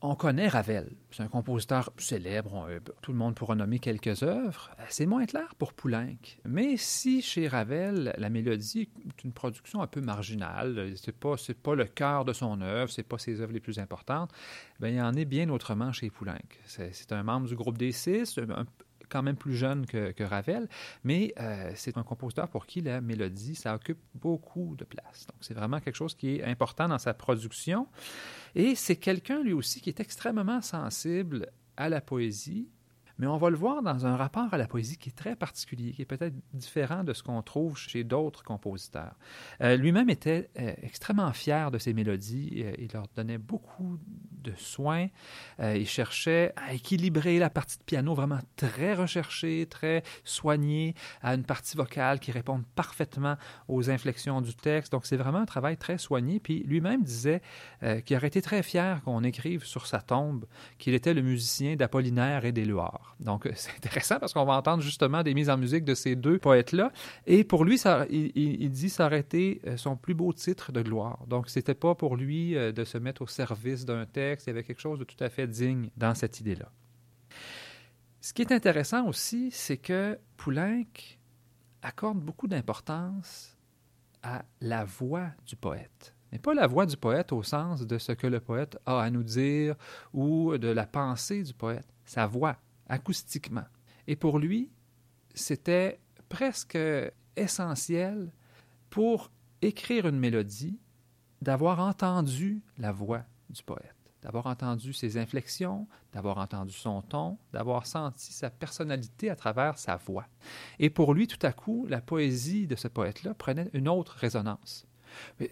On 0.00 0.14
connaît 0.14 0.46
Ravel. 0.46 0.92
C'est 1.10 1.24
un 1.24 1.28
compositeur 1.28 1.92
célèbre. 1.98 2.66
Euh, 2.68 2.78
tout 3.02 3.10
le 3.10 3.18
monde 3.18 3.34
pourra 3.34 3.56
nommer 3.56 3.80
quelques 3.80 4.22
œuvres. 4.22 4.70
C'est 4.88 5.06
moins 5.06 5.26
clair 5.26 5.56
pour 5.56 5.72
Poulenc. 5.72 6.14
Mais 6.44 6.76
si 6.76 7.20
chez 7.20 7.48
Ravel, 7.48 8.14
la 8.16 8.30
mélodie 8.30 8.88
est 9.08 9.24
une 9.24 9.32
production 9.32 9.82
un 9.82 9.88
peu 9.88 10.00
marginale, 10.00 10.92
c'est 10.96 11.16
pas 11.16 11.34
pas 11.64 11.74
le 11.74 11.84
cœur 11.86 12.24
de 12.24 12.32
son 12.32 12.60
œuvre, 12.60 12.92
c'est 12.92 13.02
pas 13.02 13.18
ses 13.18 13.40
œuvres 13.40 13.52
les 13.52 13.58
plus 13.60 13.80
importantes, 13.80 14.30
ben 14.78 14.94
il 14.94 15.00
en 15.00 15.14
est 15.14 15.24
bien 15.24 15.48
autrement 15.50 15.90
chez 15.92 16.10
Poulenc. 16.10 16.38
C'est 16.64 16.94
c'est 16.94 17.10
un 17.10 17.24
membre 17.24 17.48
du 17.48 17.56
groupe 17.56 17.76
des 17.76 17.90
six, 17.90 18.38
un- 18.38 18.66
quand 19.08 19.22
même 19.22 19.36
plus 19.36 19.54
jeune 19.54 19.86
que, 19.86 20.22
Ravel, 20.22 20.68
mais 21.04 21.32
euh, 21.40 21.72
c'est 21.74 21.96
un 21.96 22.02
compositeur 22.02 22.48
pour 22.48 22.66
qui 22.66 22.80
la 22.80 23.00
mélodie, 23.00 23.54
ça 23.54 23.74
occupe 23.74 23.98
beaucoup 24.14 24.76
de 24.76 24.84
place. 24.84 25.26
Donc 25.26 25.38
c'est 25.40 25.54
vraiment 25.54 25.80
quelque 25.80 25.96
chose 25.96 26.14
qui 26.14 26.36
est 26.36 26.44
important 26.44 26.88
dans 26.88 26.98
sa 26.98 27.14
production. 27.14 27.86
Et 28.54 28.74
c'est 28.74 28.96
quelqu'un, 28.96 29.42
lui 29.42 29.52
aussi, 29.52 29.80
qui 29.80 29.90
est 29.90 30.00
extrêmement 30.00 30.60
sensible 30.60 31.50
à 31.76 31.88
la 31.88 32.00
poésie, 32.00 32.68
mais 33.18 33.26
on 33.26 33.36
va 33.36 33.50
le 33.50 33.56
voir 33.56 33.82
dans 33.82 34.06
un 34.06 34.16
rapport 34.16 34.52
à 34.54 34.58
la 34.58 34.66
poésie 34.66 34.96
qui 34.96 35.08
est 35.08 35.16
très 35.16 35.34
particulier, 35.34 35.92
qui 35.92 36.02
est 36.02 36.06
peut-être 36.06 36.34
différent 36.54 37.02
de 37.02 37.12
ce 37.12 37.22
qu'on 37.22 37.42
trouve 37.42 37.76
chez 37.76 38.04
d'autres 38.04 38.44
compositeurs. 38.44 39.16
Euh, 39.60 39.76
Lui-même 39.76 40.08
était 40.08 40.50
euh, 40.58 40.72
extrêmement 40.82 41.32
fier 41.32 41.70
de 41.70 41.78
ses 41.78 41.92
mélodies, 41.92 42.62
euh, 42.64 42.72
il 42.78 42.92
leur 42.92 43.06
donnait 43.16 43.38
beaucoup 43.38 43.98
de 44.42 44.52
soins, 44.56 45.06
Euh, 45.60 45.76
il 45.76 45.88
cherchait 45.88 46.52
à 46.56 46.72
équilibrer 46.72 47.38
la 47.40 47.50
partie 47.50 47.78
de 47.78 47.82
piano 47.82 48.14
vraiment 48.14 48.38
très 48.56 48.94
recherchée, 48.94 49.66
très 49.68 50.04
soignée, 50.24 50.94
à 51.20 51.34
une 51.34 51.42
partie 51.42 51.76
vocale 51.76 52.20
qui 52.20 52.30
réponde 52.30 52.62
parfaitement 52.76 53.36
aux 53.66 53.90
inflexions 53.90 54.40
du 54.40 54.54
texte. 54.54 54.92
Donc 54.92 55.04
c'est 55.04 55.16
vraiment 55.16 55.38
un 55.40 55.46
travail 55.46 55.76
très 55.76 55.98
soigné. 55.98 56.38
Puis 56.38 56.62
lui-même 56.64 57.02
disait 57.02 57.42
euh, 57.82 58.00
qu'il 58.00 58.16
aurait 58.16 58.28
été 58.28 58.40
très 58.40 58.62
fier 58.62 59.02
qu'on 59.04 59.24
écrive 59.24 59.64
sur 59.64 59.86
sa 59.86 60.00
tombe 60.00 60.44
qu'il 60.78 60.94
était 60.94 61.12
le 61.14 61.22
musicien 61.22 61.74
d'Apollinaire 61.74 62.44
et 62.44 62.52
d'Éluard. 62.52 63.16
Donc 63.18 63.46
euh, 63.46 63.52
c'est 63.56 63.72
intéressant 63.76 64.18
parce 64.20 64.32
qu'on 64.32 64.44
va 64.44 64.54
entendre 64.54 64.82
justement 64.82 65.24
des 65.24 65.34
mises 65.34 65.50
en 65.50 65.56
musique 65.58 65.84
de 65.84 65.94
ces 65.94 66.14
deux 66.14 66.38
poètes-là. 66.38 66.92
Et 67.26 67.42
pour 67.42 67.64
lui, 67.64 67.78
ça, 67.78 68.06
il, 68.10 68.30
il- 68.36 68.70
dit 68.70 68.94
euh, 69.66 69.76
son 69.76 69.96
plus 69.96 70.14
beau 70.14 70.32
titre 70.32 70.70
de 70.70 70.82
gloire. 70.82 71.18
Donc 71.26 71.48
c'était 71.48 71.74
pas 71.74 71.94
pour 71.96 72.16
lui 72.16 72.54
de 72.54 72.84
se 72.84 72.98
mettre 72.98 73.22
au 73.22 73.26
service 73.26 73.84
d'un 73.84 74.06
texte. 74.06 74.27
Il 74.46 74.46
y 74.48 74.50
avait 74.50 74.64
quelque 74.64 74.80
chose 74.80 74.98
de 74.98 75.04
tout 75.04 75.22
à 75.22 75.28
fait 75.28 75.46
digne 75.46 75.90
dans 75.96 76.14
cette 76.14 76.40
idée-là. 76.40 76.70
Ce 78.20 78.32
qui 78.32 78.42
est 78.42 78.52
intéressant 78.52 79.06
aussi, 79.06 79.50
c'est 79.50 79.76
que 79.78 80.18
Poulenc 80.36 80.84
accorde 81.82 82.18
beaucoup 82.18 82.48
d'importance 82.48 83.56
à 84.22 84.44
la 84.60 84.84
voix 84.84 85.30
du 85.46 85.56
poète. 85.56 86.14
Mais 86.32 86.38
pas 86.38 86.54
la 86.54 86.66
voix 86.66 86.84
du 86.84 86.96
poète 86.96 87.32
au 87.32 87.42
sens 87.42 87.86
de 87.86 87.98
ce 87.98 88.12
que 88.12 88.26
le 88.26 88.40
poète 88.40 88.78
a 88.84 89.00
à 89.00 89.10
nous 89.10 89.22
dire 89.22 89.76
ou 90.12 90.58
de 90.58 90.68
la 90.68 90.86
pensée 90.86 91.42
du 91.42 91.54
poète, 91.54 91.86
sa 92.04 92.26
voix, 92.26 92.56
acoustiquement. 92.88 93.66
Et 94.06 94.16
pour 94.16 94.38
lui, 94.38 94.70
c'était 95.34 96.00
presque 96.28 96.78
essentiel 97.36 98.32
pour 98.90 99.30
écrire 99.62 100.06
une 100.06 100.18
mélodie 100.18 100.78
d'avoir 101.40 101.80
entendu 101.80 102.62
la 102.78 102.92
voix 102.92 103.24
du 103.48 103.62
poète, 103.62 103.96
d'avoir 104.22 104.46
entendu 104.46 104.92
ses 104.92 105.16
inflexions, 105.16 105.86
d'avoir 106.12 106.38
entendu 106.38 106.72
son 106.72 107.02
ton, 107.02 107.38
d'avoir 107.52 107.86
senti 107.86 108.32
sa 108.32 108.50
personnalité 108.50 109.30
à 109.30 109.36
travers 109.36 109.78
sa 109.78 109.96
voix. 109.96 110.26
Et 110.78 110.90
pour 110.90 111.14
lui, 111.14 111.26
tout 111.26 111.44
à 111.46 111.52
coup, 111.52 111.86
la 111.88 112.00
poésie 112.00 112.66
de 112.66 112.76
ce 112.76 112.88
poète-là 112.88 113.34
prenait 113.34 113.70
une 113.72 113.88
autre 113.88 114.16
résonance. 114.16 114.86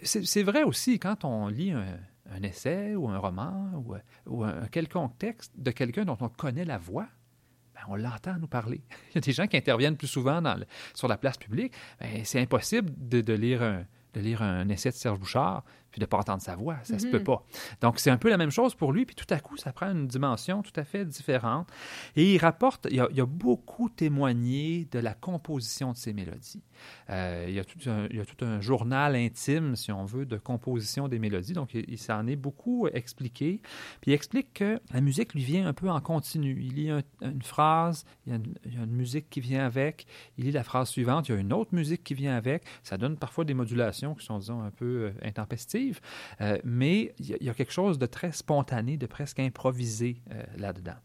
C'est 0.03 0.43
vrai 0.43 0.65
aussi 0.65 0.99
quand 0.99 1.25
on 1.25 1.49
lit 1.49 1.73
un, 1.73 2.43
essai 2.43 2.95
ou 2.95 3.09
un 3.09 3.19
roman 3.19 3.85
ou, 4.27 4.45
un 4.45 4.67
quelconque 4.67 5.17
texte 5.19 5.53
de 5.57 5.71
quelqu'un 5.71 6.05
dont 6.05 6.19
on 6.21 6.29
connaît 6.29 6.65
la 6.65 6.77
voix. 6.77 7.07
ben, 7.75 7.81
on 7.89 7.97
l'entend 7.97 8.37
nous 8.39 8.49
parler. 8.49 8.83
Il 9.11 9.15
y 9.15 9.19
a 9.19 9.21
des 9.21 9.33
gens 9.33 9.47
qui 9.47 9.57
interviennent 9.57 9.97
plus 9.97 10.09
souvent 10.09 10.43
sur 10.93 11.09
la 11.09 11.17
place 11.17 11.39
publique. 11.39 11.73
Ben, 12.01 12.25
c'est 12.25 12.41
impossible 12.41 12.93
de 12.97 13.33
lire 13.33 14.43
un 14.43 14.69
essai 14.69 14.91
de 14.91 14.95
Serge 14.95 15.19
Bouchard 15.19 15.65
puis 15.97 16.01
de 16.01 16.05
ne 16.05 16.11
pas 16.11 16.19
entendre 16.19 16.43
sa 16.43 16.57
voix. 16.57 16.77
Ça 16.83 16.99
se 16.99 17.07
Mhm. 17.07 17.13
peut 17.13 17.25
pas. 17.25 17.43
Donc, 17.81 17.99
c'est 17.99 18.11
un 18.11 18.19
peu 18.19 18.29
la 18.29 18.37
même 18.37 18.51
chose 18.51 18.75
pour 18.75 18.93
lui. 18.93 19.07
Puis 19.07 19.15
tout 19.17 19.25
à 19.33 19.41
coup, 19.41 19.57
ça 19.57 19.73
prend 19.73 19.91
une 19.91 20.07
dimension 20.07 20.61
tout 20.61 20.79
à 20.79 20.85
fait 20.85 21.07
différente. 21.07 21.71
Et 22.17 22.35
il 22.35 22.39
rapporte, 22.39 22.87
il 22.91 23.01
a, 23.01 23.09
il 23.11 23.19
a 23.19 23.25
beaucoup 23.25 23.89
témoigné 23.89 24.87
de 24.93 24.99
la 24.99 25.15
composition 25.15 25.93
de 25.93 25.97
ses 25.97 26.13
mélodies. 26.13 26.63
Euh, 27.09 27.47
il, 27.49 27.55
y 27.55 27.59
a 27.59 27.65
tout 27.65 27.79
un, 27.89 28.07
il 28.11 28.17
y 28.17 28.21
a 28.21 28.27
tout 28.27 28.45
un 28.45 28.61
journal 28.61 29.15
intime, 29.17 29.75
si 29.75 29.91
on 29.91 30.05
veut, 30.05 30.27
de 30.27 30.37
composition 30.37 31.09
des 31.09 31.19
mélodies. 31.19 31.55
Donc, 31.55 31.73
il, 31.73 31.85
il 31.89 31.97
s'en 31.99 32.27
est 32.27 32.37
beaucoup 32.37 32.89
expliqué. 32.89 33.63
Puis 34.03 34.11
il 34.11 34.13
explique 34.13 34.53
que 34.53 34.79
la 34.93 35.01
musique 35.01 35.33
lui 35.33 35.45
vient 35.45 35.67
un 35.67 35.73
peu 35.73 35.89
en 35.89 36.01
continu. 36.03 36.59
Il 36.61 36.75
lit 36.75 36.91
un- 36.91 37.03
une 37.23 37.41
phrase, 37.43 38.05
il 38.27 38.31
y, 38.31 38.33
a 38.35 38.37
une, 38.37 38.55
il 38.67 38.75
y 38.75 38.77
a 38.79 38.83
une 38.83 38.93
musique 38.93 39.31
qui 39.31 39.41
vient 39.41 39.65
avec, 39.65 40.07
il 40.37 40.45
lit 40.45 40.53
la 40.53 40.63
phrase 40.65 40.91
suivante, 40.91 41.29
il 41.31 41.33
y 41.33 41.39
a 41.39 41.41
une 41.41 41.55
autre 41.55 41.75
musique 41.75 42.05
qui 42.05 42.13
vient 42.13 42.37
avec. 42.37 42.65
Ça 42.83 42.99
donne 42.99 43.17
parfois 43.17 43.45
des 43.47 43.55
modulations 43.55 44.15
qui 44.15 44.27
sont, 44.27 44.39
disons, 44.39 44.61
un 44.63 44.71
peu 44.71 44.85
euh, 45.07 45.13
Euh, 46.41 46.59
mais 46.65 47.15
il 47.19 47.37
y, 47.41 47.49
a, 47.49 47.55
quelque 47.55 47.73
chose 47.73 47.99
de 47.99 48.07
très 48.07 48.33
spontané, 48.33 48.97
de 48.97 49.07
presque 49.07 49.41
improvisé 49.41 50.23
euh, 50.33 50.43
là-dedans. 50.57 50.97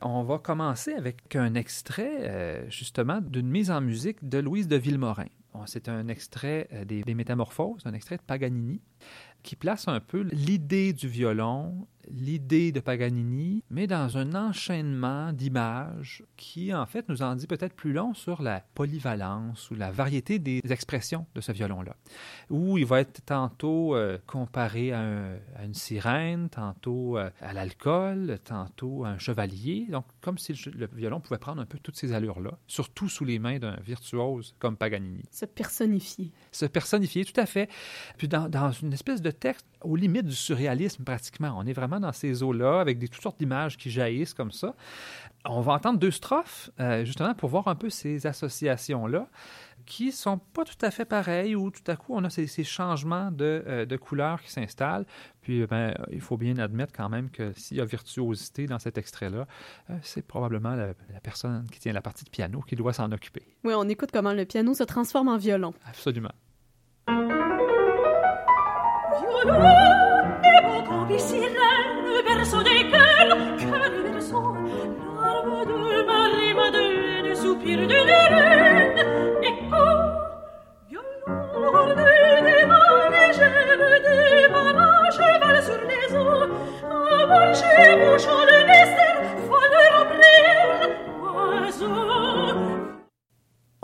On 0.00 0.24
va 0.24 0.38
commencer 0.38 0.92
avec 0.92 1.36
un 1.36 1.54
extrait, 1.54 2.28
euh, 2.28 2.70
justement, 2.70 3.20
d'une 3.20 3.48
mise 3.48 3.70
en 3.70 3.80
musique 3.80 4.28
de 4.28 4.38
Louise 4.38 4.68
de 4.68 4.76
Villemorin. 4.76 5.28
C'est 5.66 5.90
un 5.90 6.08
extrait 6.08 6.66
des, 6.86 7.02
des 7.02 7.14
Métamorphoses, 7.14 7.82
un 7.84 7.92
extrait 7.92 8.16
de 8.16 8.22
Paganini. 8.22 8.80
qui 9.42 9.54
place 9.54 9.86
un 9.86 10.00
peu 10.00 10.22
l'idée 10.32 10.94
du 10.94 11.08
violon 11.08 11.86
l'idée 12.08 12.72
de 12.72 12.80
Paganini, 12.80 13.62
mais 13.70 13.86
dans 13.86 14.18
un 14.18 14.34
enchaînement 14.34 15.32
d'images 15.32 16.24
qui, 16.36 16.74
en 16.74 16.86
fait, 16.86 17.08
nous 17.08 17.22
en 17.22 17.34
dit 17.34 17.46
peut-être 17.46 17.74
plus 17.74 17.92
long 17.92 18.14
sur 18.14 18.42
la 18.42 18.64
polyvalence 18.74 19.70
ou 19.70 19.74
la 19.74 19.90
variété 19.90 20.38
des 20.38 20.60
expressions 20.70 21.26
de 21.34 21.40
ce 21.40 21.52
violon-là, 21.52 21.96
où 22.50 22.78
il 22.78 22.86
va 22.86 23.00
être 23.00 23.24
tantôt 23.24 23.94
euh, 23.94 24.18
comparé 24.26 24.92
à, 24.92 25.38
une 25.64 25.74
sirène, 25.74 26.48
tantôt 26.48 27.18
euh, 27.18 27.30
à 27.40 27.52
l'alcool, 27.52 28.38
tantôt 28.44 29.04
à 29.04 29.10
un 29.10 29.18
chevalier, 29.18 29.86
donc 29.90 30.04
comme 30.20 30.38
si 30.38 30.54
le, 30.74 30.88
violon 30.92 31.20
pouvait 31.20 31.38
prendre 31.38 31.62
un 31.62 31.66
peu 31.66 31.78
toutes 31.78 31.96
ces 31.96 32.12
allures-là, 32.12 32.58
surtout 32.66 33.08
sous 33.08 33.24
les 33.24 33.38
mains 33.38 33.58
d'un 33.58 33.76
virtuose 33.76 34.54
comme 34.58 34.76
Paganini. 34.76 35.22
Se 35.30 35.46
personnifier. 35.46 36.32
Se 36.50 36.66
personnifier, 36.66 37.24
tout 37.24 37.40
à 37.40 37.46
fait. 37.46 37.68
Puis 38.18 38.28
dans, 38.28 38.48
dans 38.48 38.72
une 38.72 38.92
espèce 38.92 39.22
de 39.22 39.30
texte 39.30 39.66
aux 39.84 39.96
limites 39.96 40.26
du 40.26 40.34
surréalisme 40.34 41.04
pratiquement. 41.04 41.54
On 41.56 41.66
est 41.66 41.72
vraiment 41.72 42.00
dans 42.00 42.12
ces 42.12 42.42
eaux-là, 42.42 42.80
avec 42.80 42.98
des, 42.98 43.08
toutes 43.08 43.22
sortes 43.22 43.38
d'images 43.38 43.76
qui 43.76 43.90
jaillissent 43.90 44.34
comme 44.34 44.52
ça. 44.52 44.74
On 45.44 45.60
va 45.60 45.72
entendre 45.72 45.98
deux 45.98 46.10
strophes, 46.10 46.70
euh, 46.78 47.04
justement, 47.04 47.34
pour 47.34 47.48
voir 47.48 47.66
un 47.66 47.74
peu 47.74 47.90
ces 47.90 48.26
associations-là, 48.26 49.28
qui 49.86 50.12
sont 50.12 50.38
pas 50.38 50.64
tout 50.64 50.76
à 50.82 50.92
fait 50.92 51.04
pareilles, 51.04 51.56
où 51.56 51.70
tout 51.70 51.82
à 51.88 51.96
coup, 51.96 52.14
on 52.14 52.22
a 52.22 52.30
ces, 52.30 52.46
changements 52.62 53.32
de, 53.32 53.64
euh, 53.66 53.84
de 53.84 53.96
couleurs 53.96 54.40
qui 54.40 54.52
s'installent. 54.52 55.04
Puis, 55.40 55.66
ben, 55.66 55.94
il 56.12 56.20
faut 56.20 56.36
bien 56.36 56.58
admettre 56.58 56.92
quand 56.92 57.08
même 57.08 57.28
que 57.30 57.52
s'il 57.54 57.78
y 57.78 57.80
a 57.80 57.84
virtuosité 57.84 58.66
dans 58.66 58.78
cet 58.78 58.98
extrait-là, 58.98 59.48
euh, 59.90 59.94
c'est 60.02 60.24
probablement 60.24 60.76
la, 60.76 60.88
la, 61.12 61.20
personne 61.20 61.66
qui 61.72 61.80
tient 61.80 61.92
la 61.92 62.02
partie 62.02 62.24
de 62.24 62.30
piano 62.30 62.60
qui 62.60 62.76
doit 62.76 62.92
s'en 62.92 63.10
occuper. 63.10 63.42
Oui, 63.64 63.74
on 63.76 63.88
écoute 63.88 64.10
comment 64.12 64.32
le 64.32 64.44
piano 64.44 64.74
se 64.74 64.84
transforme 64.84 65.26
en 65.26 65.38
violon. 65.38 65.74
Absolument. 65.86 66.32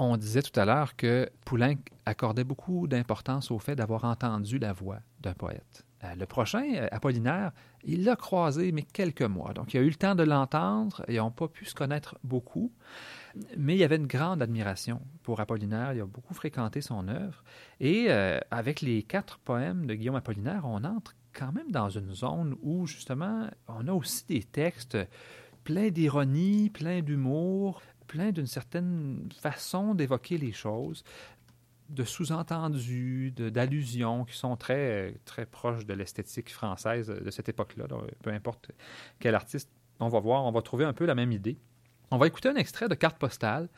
On 0.00 0.16
disait 0.16 0.42
tout 0.42 0.58
à 0.60 0.64
l'heure 0.64 0.94
que 0.96 1.28
Poulenc 1.44 1.74
accordait 2.08 2.44
beaucoup 2.44 2.86
d'importance 2.88 3.50
au 3.50 3.58
fait 3.58 3.76
d'avoir 3.76 4.04
entendu 4.04 4.58
la 4.58 4.72
voix 4.72 5.00
d'un 5.20 5.34
poète. 5.34 5.84
Euh, 6.04 6.14
le 6.14 6.26
prochain, 6.26 6.64
euh, 6.74 6.88
Apollinaire, 6.90 7.52
il 7.84 8.04
l'a 8.04 8.16
croisé, 8.16 8.72
mais 8.72 8.82
quelques 8.82 9.22
mois. 9.22 9.52
Donc, 9.52 9.74
il 9.74 9.78
a 9.78 9.80
eu 9.82 9.88
le 9.88 9.94
temps 9.94 10.14
de 10.14 10.22
l'entendre 10.22 11.04
et 11.08 11.16
n'ont 11.16 11.30
pas 11.30 11.48
pu 11.48 11.64
se 11.64 11.74
connaître 11.74 12.16
beaucoup. 12.22 12.72
Mais 13.56 13.74
il 13.74 13.78
y 13.78 13.84
avait 13.84 13.96
une 13.96 14.06
grande 14.06 14.40
admiration 14.40 15.00
pour 15.22 15.40
Apollinaire. 15.40 15.92
Il 15.92 16.00
a 16.00 16.06
beaucoup 16.06 16.34
fréquenté 16.34 16.80
son 16.80 17.08
œuvre. 17.08 17.42
Et 17.80 18.06
euh, 18.08 18.38
avec 18.50 18.80
les 18.80 19.02
quatre 19.02 19.38
poèmes 19.38 19.86
de 19.86 19.94
Guillaume 19.94 20.16
Apollinaire, 20.16 20.62
on 20.64 20.84
entre 20.84 21.14
quand 21.32 21.52
même 21.52 21.70
dans 21.70 21.90
une 21.90 22.14
zone 22.14 22.56
où, 22.62 22.86
justement, 22.86 23.48
on 23.66 23.86
a 23.88 23.92
aussi 23.92 24.24
des 24.28 24.44
textes 24.44 24.96
pleins 25.64 25.90
d'ironie, 25.90 26.70
pleins 26.70 27.02
d'humour, 27.02 27.82
plein 28.08 28.32
d'une 28.32 28.46
certaine 28.46 29.28
façon 29.38 29.94
d'évoquer 29.94 30.38
les 30.38 30.52
choses, 30.52 31.04
de 31.88 32.04
sous-entendus, 32.04 33.32
d'allusions 33.32 34.24
qui 34.24 34.36
sont 34.36 34.56
très, 34.56 35.14
très 35.24 35.46
proches 35.46 35.86
de 35.86 35.94
l'esthétique 35.94 36.50
française 36.50 37.08
de 37.08 37.30
cette 37.30 37.48
époque-là. 37.48 37.86
Peu 38.22 38.30
importe 38.30 38.70
quel 39.18 39.34
artiste 39.34 39.70
on 40.00 40.08
va 40.08 40.20
voir, 40.20 40.44
on 40.44 40.52
va 40.52 40.62
trouver 40.62 40.84
un 40.84 40.92
peu 40.92 41.06
la 41.06 41.14
même 41.14 41.32
idée. 41.32 41.58
On 42.10 42.16
va 42.16 42.26
écouter 42.26 42.48
un 42.48 42.56
extrait 42.56 42.88
de 42.88 42.94
Carte 42.94 43.18
postale 43.18 43.68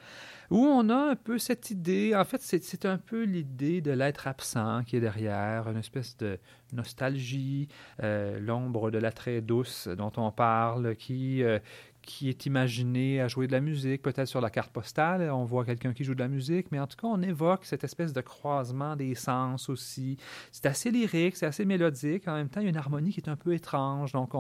où 0.51 0.59
on 0.59 0.89
a 0.89 1.11
un 1.11 1.17
peu 1.17 1.39
cette 1.39 1.71
idée, 1.71 2.15
en 2.15 2.25
fait, 2.25 2.43
c'est 2.43 2.85
un 2.85 2.99
peu 2.99 3.23
l'idée 3.23 3.81
de 3.81 3.93
l'être 3.93 4.27
absent 4.27 4.83
qui 4.83 4.97
est 4.97 5.01
derrière, 5.01 5.69
une 5.69 5.79
espèce 5.79 6.17
de 6.17 6.39
nostalgie, 6.73 7.69
euh, 8.03 8.39
l'ombre 8.41 8.91
de 8.91 8.99
la 8.99 9.13
très 9.13 9.41
douce 9.41 9.87
dont 9.87 10.13
on 10.17 10.33
parle, 10.33 10.97
qui, 10.97 11.45
euh, 11.45 11.61
qui 12.03 12.29
est 12.29 12.47
imaginé 12.47 13.21
à 13.21 13.29
jouer 13.29 13.47
de 13.47 13.53
la 13.53 13.61
musique, 13.61 14.03
peut-être 14.03 14.27
sur 14.27 14.41
la 14.41 14.51
carte 14.51 14.73
postale, 14.73 15.31
on 15.31 15.45
voit 15.45 15.65
quelqu'un 15.65 15.93
qui 15.93 16.05
joue 16.05 16.15
de 16.15 16.21
la 16.21 16.29
musique, 16.29 16.67
mais 16.73 16.79
en 16.79 16.87
tout 16.87 16.97
cas, 16.97 17.07
on 17.07 17.23
évoque 17.23 17.65
cette 17.65 17.85
espèce 17.85 18.13
de 18.13 18.21
croisement 18.21 18.97
des 18.97 19.15
sens 19.15 19.69
aussi. 19.69 20.17
C'est 20.51 20.67
assez 20.67 20.91
lyrique, 20.91 21.37
c'est 21.37 21.47
assez 21.47 21.65
mélodique, 21.65 22.27
en 22.29 22.35
même 22.35 22.49
temps, 22.49 22.61
il 22.61 22.65
y 22.65 22.67
a 22.67 22.71
une 22.71 22.77
harmonie 22.77 23.13
qui 23.13 23.21
est 23.21 23.29
un 23.29 23.37
peu 23.37 23.55
étrange, 23.55 24.13
donc 24.13 24.31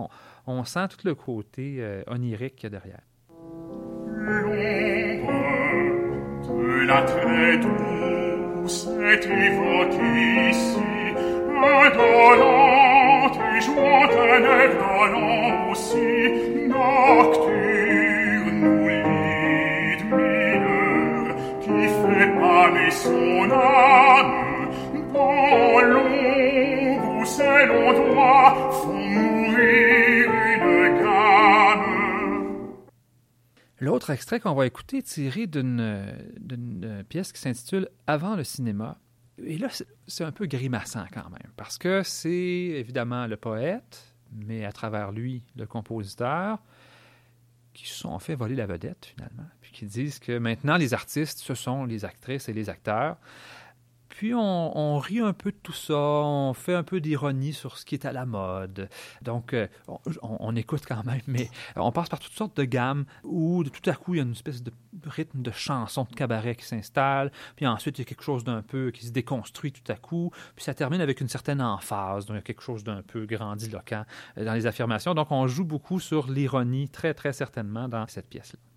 on, 0.47 0.65
sent 0.65 0.89
tout 0.89 1.07
le 1.07 1.15
côté 1.15 1.77
euh, 1.79 2.03
onirique 2.07 2.57
qu'il 2.57 2.65
y 2.65 2.77
a 2.77 2.79
derrière. 2.79 3.01
de 6.81 6.87
la 6.87 7.05
est 11.93 12.90
L'autre 33.83 34.11
extrait 34.11 34.41
qu'on 34.41 34.55
va 34.55 34.67
écouter 34.67 34.99
est 34.99 35.03
tiré 35.03 35.47
d'une 35.47 37.05
pièce 37.09 37.33
qui 37.33 37.41
s'intitule 37.41 37.89
Avant 38.07 38.37
le 38.37 38.45
cinéma. 38.45 38.99
Et 39.45 39.59
là, 39.59 39.69
c'est 40.07 40.25
un 40.25 40.33
peu 40.33 40.47
grimaçant 40.47 41.07
quand 41.13 41.31
même, 41.31 41.53
parce 41.57 41.79
que 41.79 42.03
c'est 42.03 42.31
évidemment 42.31 43.27
le 43.27 43.37
poète, 43.37 44.15
mais 44.33 44.65
à 44.65 44.73
travers 44.73 45.13
lui, 45.13 45.43
le 45.57 45.67
compositeur, 45.67 46.59
qui 47.73 47.89
se 47.89 47.95
sont 47.95 48.19
fait 48.19 48.35
voler 48.35 48.57
la 48.57 48.67
vedette 48.67 49.07
finalement, 49.15 49.49
puis 49.61 49.73
qui 49.73 49.87
disent 49.87 50.19
que 50.19 50.39
maintenant 50.39 50.77
les 50.77 50.95
artistes, 50.95 51.39
ce 51.39 51.55
sont 51.55 51.85
les 51.85 52.05
actrices 52.05 52.49
et 52.49 52.53
les 52.53 52.69
acteurs. 52.69 53.17
Puis 54.21 54.35
on, 54.35 54.99
rit 54.99 55.21
un 55.21 55.33
peu 55.33 55.51
de 55.51 55.57
tout 55.63 55.73
ça, 55.73 55.97
on 55.97 56.53
fait 56.53 56.75
un 56.75 56.83
peu 56.83 57.01
d'ironie 57.01 57.55
sur 57.55 57.79
ce 57.79 57.87
qui 57.87 57.95
est 57.95 58.05
à 58.05 58.13
la 58.13 58.27
mode. 58.27 58.91
Donc 59.23 59.55
euh, 59.55 59.67
on, 60.21 60.55
écoute 60.57 60.83
quand 60.87 61.03
même, 61.07 61.23
mais 61.27 61.49
on 61.75 61.91
passe 61.91 62.11
par 62.11 62.19
toutes 62.19 62.35
sortes 62.35 62.55
de 62.55 62.65
gammes 62.65 63.07
où 63.25 63.65
tout 63.65 63.89
à 63.89 63.95
coup 63.95 64.13
il 64.13 64.19
y 64.19 64.21
a 64.21 64.25
une 64.25 64.33
espèce 64.33 64.63
de 64.63 64.73
rythme 65.07 65.41
de 65.41 65.51
chanson 65.51 66.05
de 66.05 66.15
cabaret 66.15 66.55
qui 66.55 66.67
s'installe, 66.67 67.33
puis 67.57 67.67
ensuite 67.67 67.97
il 67.97 68.03
y 68.03 68.05
a 68.05 68.05
quelque 68.05 68.23
chose 68.23 68.45
d'un 68.45 68.61
peu 68.61 68.91
qui 68.91 69.07
se 69.07 69.11
déconstruit 69.11 69.73
tout 69.73 69.91
à 69.91 69.97
coup, 69.97 70.31
puis 70.55 70.67
ça 70.67 70.75
termine 70.75 71.01
avec 71.01 71.23
une 71.23 71.29
certaine 71.29 71.63
emphase, 71.63 72.27
donc 72.27 72.35
il 72.35 72.41
y 72.41 72.41
a 72.41 72.43
quelque 72.43 72.63
chose 72.63 72.85
d'un 72.85 73.01
peu 73.01 73.25
grandiloquent 73.25 74.05
euh, 74.37 74.45
dans 74.45 74.53
les 74.53 74.67
affirmations. 74.67 75.15
Donc 75.15 75.33
on 75.33 75.47
joue 75.47 75.65
beaucoup 75.65 75.99
sur 75.99 76.31
l'ironie 76.31 76.91
très 76.91 77.15
très 77.15 77.33
certainement 77.33 77.89
dans 77.89 78.07
cette 78.07 78.29
pièce-là. 78.29 78.70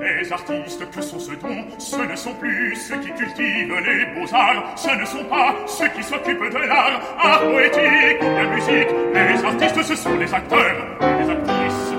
Les 0.00 0.32
artistes, 0.32 0.90
que 0.90 1.02
sont 1.02 1.18
ce 1.18 1.32
dont 1.32 1.64
Ce 1.78 1.96
ne 1.96 2.16
sont 2.16 2.32
plus 2.34 2.74
ceux 2.76 2.98
qui 3.00 3.10
cultivent 3.12 3.74
les 3.84 4.06
beaux-arts, 4.14 4.72
ce 4.76 4.88
ne 4.88 5.04
sont 5.04 5.24
pas 5.24 5.54
ceux 5.66 5.88
qui 5.88 6.02
s'occupent 6.02 6.50
de 6.50 6.66
l'art, 6.66 7.00
art 7.18 7.40
poétique, 7.40 8.20
la 8.20 8.44
musique. 8.44 8.88
Les 9.12 9.44
artistes, 9.44 9.82
ce 9.82 9.94
sont 9.94 10.16
les 10.16 10.32
acteurs, 10.32 10.76
les 11.00 11.30
actrices. 11.30 11.92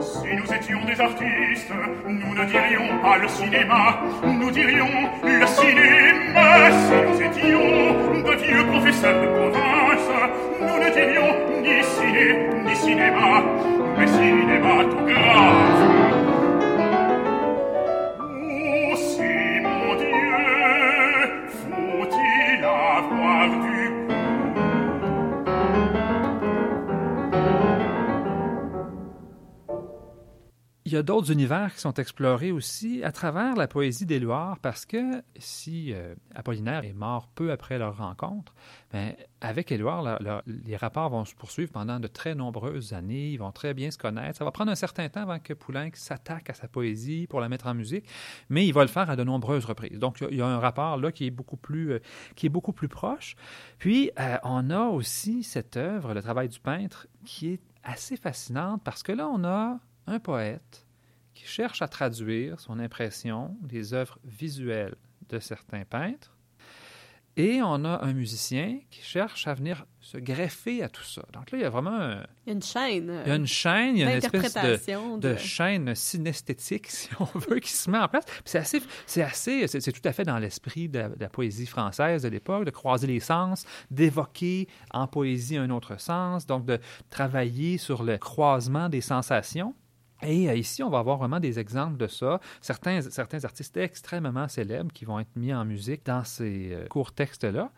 Si 0.00 0.34
nous 0.34 0.52
étions 0.52 0.84
des 0.84 1.00
artistes, 1.00 1.72
nous 2.08 2.34
ne 2.34 2.44
dirions 2.46 2.98
pas 3.02 3.18
le 3.18 3.28
cinéma, 3.28 4.00
nous 4.24 4.50
dirions 4.50 5.10
le 5.22 5.46
cinéma. 5.46 6.70
Si 6.70 6.94
nous 7.06 7.22
étions 7.22 8.22
de 8.22 8.36
vieux 8.42 8.66
professeurs 8.66 9.20
de 9.22 9.28
province, 9.28 10.10
nous 10.60 10.84
ne 10.84 10.90
dirions 10.92 11.36
ni 11.62 11.84
ciné, 11.84 12.48
ni 12.64 12.74
cinéma 12.74 13.44
Messine, 14.00 14.58
ma 14.60 14.82
tu 14.88 15.04
grazie. 15.04 16.19
Il 30.90 30.94
y 30.94 30.96
a 30.96 31.04
d'autres 31.04 31.30
univers 31.30 31.72
qui 31.72 31.80
sont 31.80 31.94
explorés 31.94 32.50
aussi 32.50 33.04
à 33.04 33.12
travers 33.12 33.54
la 33.54 33.68
poésie 33.68 34.06
d'Éluard, 34.06 34.58
parce 34.58 34.84
que 34.84 35.22
si 35.38 35.92
euh, 35.92 36.16
Apollinaire 36.34 36.84
est 36.84 36.94
mort 36.94 37.28
peu 37.28 37.52
après 37.52 37.78
leur 37.78 37.98
rencontre, 37.98 38.52
ben, 38.92 39.14
avec 39.40 39.70
Éluard, 39.70 40.18
les 40.46 40.76
rapports 40.76 41.10
vont 41.10 41.24
se 41.24 41.36
poursuivre 41.36 41.70
pendant 41.70 42.00
de 42.00 42.08
très 42.08 42.34
nombreuses 42.34 42.92
années, 42.92 43.28
ils 43.28 43.36
vont 43.36 43.52
très 43.52 43.72
bien 43.72 43.92
se 43.92 43.98
connaître. 43.98 44.38
Ça 44.38 44.44
va 44.44 44.50
prendre 44.50 44.72
un 44.72 44.74
certain 44.74 45.08
temps 45.08 45.22
avant 45.22 45.38
que 45.38 45.54
Poulenc 45.54 45.90
s'attaque 45.94 46.50
à 46.50 46.54
sa 46.54 46.66
poésie 46.66 47.28
pour 47.28 47.40
la 47.40 47.48
mettre 47.48 47.68
en 47.68 47.74
musique, 47.74 48.06
mais 48.48 48.66
il 48.66 48.72
va 48.72 48.82
le 48.82 48.88
faire 48.88 49.08
à 49.08 49.14
de 49.14 49.22
nombreuses 49.22 49.66
reprises. 49.66 50.00
Donc, 50.00 50.18
il 50.28 50.38
y 50.38 50.42
a 50.42 50.46
un 50.46 50.58
rapport 50.58 50.96
là 50.96 51.12
qui 51.12 51.26
est 51.26 51.30
beaucoup 51.30 51.56
plus, 51.56 51.92
euh, 51.92 51.98
qui 52.34 52.46
est 52.46 52.50
beaucoup 52.50 52.72
plus 52.72 52.88
proche. 52.88 53.36
Puis, 53.78 54.10
euh, 54.18 54.38
on 54.42 54.70
a 54.70 54.86
aussi 54.86 55.44
cette 55.44 55.76
œuvre, 55.76 56.14
le 56.14 56.22
travail 56.22 56.48
du 56.48 56.58
peintre, 56.58 57.06
qui 57.24 57.52
est 57.52 57.60
assez 57.84 58.16
fascinante 58.16 58.82
parce 58.82 59.04
que 59.04 59.12
là, 59.12 59.28
on 59.28 59.44
a 59.44 59.78
un 60.06 60.18
poète 60.18 60.86
qui 61.34 61.46
cherche 61.46 61.82
à 61.82 61.88
traduire 61.88 62.60
son 62.60 62.78
impression 62.78 63.56
des 63.62 63.94
œuvres 63.94 64.18
visuelles 64.24 64.96
de 65.28 65.38
certains 65.38 65.84
peintres, 65.84 66.36
et 67.36 67.62
on 67.62 67.84
a 67.84 68.04
un 68.04 68.12
musicien 68.12 68.80
qui 68.90 69.02
cherche 69.02 69.46
à 69.46 69.54
venir 69.54 69.86
se 70.00 70.18
greffer 70.18 70.82
à 70.82 70.88
tout 70.88 71.04
ça. 71.04 71.22
Donc 71.32 71.50
là, 71.50 71.58
il 71.58 71.62
y 71.62 71.64
a 71.64 71.70
vraiment... 71.70 72.22
une 72.46 72.62
chaîne. 72.62 73.22
Il 73.24 73.28
y 73.28 73.32
a 73.32 73.36
une 73.36 73.46
chaîne, 73.46 73.96
il 73.96 74.00
y 74.00 74.04
a 74.04 74.10
une 74.10 74.18
espèce 74.18 74.54
de, 74.54 75.18
de... 75.18 75.36
chaîne 75.36 75.94
synesthétique, 75.94 76.86
si 76.90 77.08
on 77.20 77.38
veut, 77.38 77.60
qui 77.60 77.70
se 77.70 77.88
met 77.88 77.98
en 77.98 78.08
place. 78.08 78.24
C'est 78.44 78.58
assez, 78.58 78.82
c'est 79.06 79.22
assez, 79.22 79.66
c'est 79.68 79.92
tout 79.92 80.06
à 80.06 80.12
fait 80.12 80.24
dans 80.24 80.38
l'esprit 80.38 80.88
de, 80.88 81.02
de, 81.02 81.14
la 81.20 81.28
poésie 81.28 81.66
française 81.66 82.22
de 82.22 82.28
l'époque, 82.28 82.64
de 82.64 82.70
croiser 82.70 83.06
les 83.06 83.20
sens, 83.20 83.64
d'évoquer 83.90 84.68
en 84.92 85.06
poésie 85.06 85.56
un 85.56 85.70
autre 85.70 86.00
sens, 86.00 86.46
donc 86.46 86.66
de 86.66 86.78
travailler 87.10 87.78
sur 87.78 88.02
le 88.02 88.18
croisement 88.18 88.88
des 88.88 89.00
sensations. 89.00 89.74
Et 90.22 90.48
euh, 90.48 90.54
ici, 90.54 90.82
on 90.82 90.90
va 90.90 90.98
avoir 90.98 91.18
vraiment 91.18 91.40
des 91.40 91.58
exemples 91.58 91.96
de 91.96 92.06
ça. 92.06 92.40
Certains, 92.60 93.00
artistes 93.44 93.76
extrêmement 93.76 94.48
célèbres 94.48 94.92
qui 94.92 95.04
vont 95.04 95.18
être 95.18 95.34
mis 95.36 95.52
en 95.52 95.64
musique 95.64 96.04
dans 96.04 96.24
ces 96.24 96.72
euh, 96.72 96.86
courts 96.86 97.12
textes-là. 97.12 97.70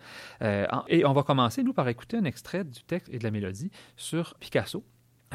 Euh, 0.42 0.66
et 0.88 1.04
on 1.04 1.12
va 1.12 1.22
commencer, 1.22 1.62
nous, 1.62 1.72
par 1.72 1.88
écouter 1.88 2.16
un 2.16 2.24
extrait 2.24 2.64
du 2.64 2.82
texte 2.82 3.12
et 3.12 3.18
de 3.18 3.24
la 3.24 3.30
mélodie 3.30 3.70
sur 3.96 4.34
Picasso. 4.40 4.84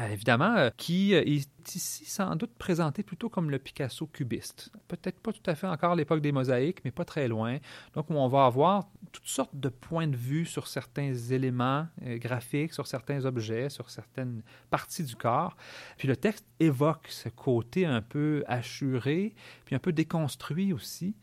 Euh, 0.00 0.08
évidemment, 0.10 0.54
euh, 0.56 0.70
qui 0.76 1.14
euh, 1.14 1.22
est 1.26 1.74
ici 1.74 2.04
sans 2.04 2.36
doute 2.36 2.52
présenté 2.56 3.02
plutôt 3.02 3.28
comme 3.28 3.50
le 3.50 3.58
Picasso 3.58 4.06
cubiste. 4.06 4.70
Peut-être 4.86 5.18
pas 5.18 5.32
tout 5.32 5.42
à 5.46 5.54
fait 5.54 5.66
encore 5.66 5.96
l'époque 5.96 6.20
des 6.20 6.30
mosaïques, 6.30 6.84
mais 6.84 6.92
pas 6.92 7.04
très 7.04 7.26
loin. 7.26 7.58
Donc, 7.94 8.10
on 8.10 8.28
va 8.28 8.46
avoir 8.46 8.88
toutes 9.12 9.26
sortes 9.26 9.58
de 9.58 9.68
points 9.68 10.06
de 10.06 10.16
vue 10.16 10.46
sur 10.46 10.68
certains 10.68 11.12
éléments 11.12 11.86
graphiques, 12.00 12.72
sur 12.72 12.86
certains 12.86 13.24
objets, 13.24 13.68
sur 13.70 13.90
certaines 13.90 14.42
parties 14.70 15.02
du 15.02 15.16
corps. 15.16 15.56
Puis 15.96 16.08
le 16.08 16.16
texte 16.16 16.46
évoque 16.60 17.08
ce 17.08 17.28
côté 17.28 17.84
un 17.84 18.00
peu 18.00 18.44
assuré, 18.46 19.34
puis 19.64 19.74
un 19.74 19.78
peu 19.78 19.92
déconstruit 19.92 20.72
aussi. 20.72 21.16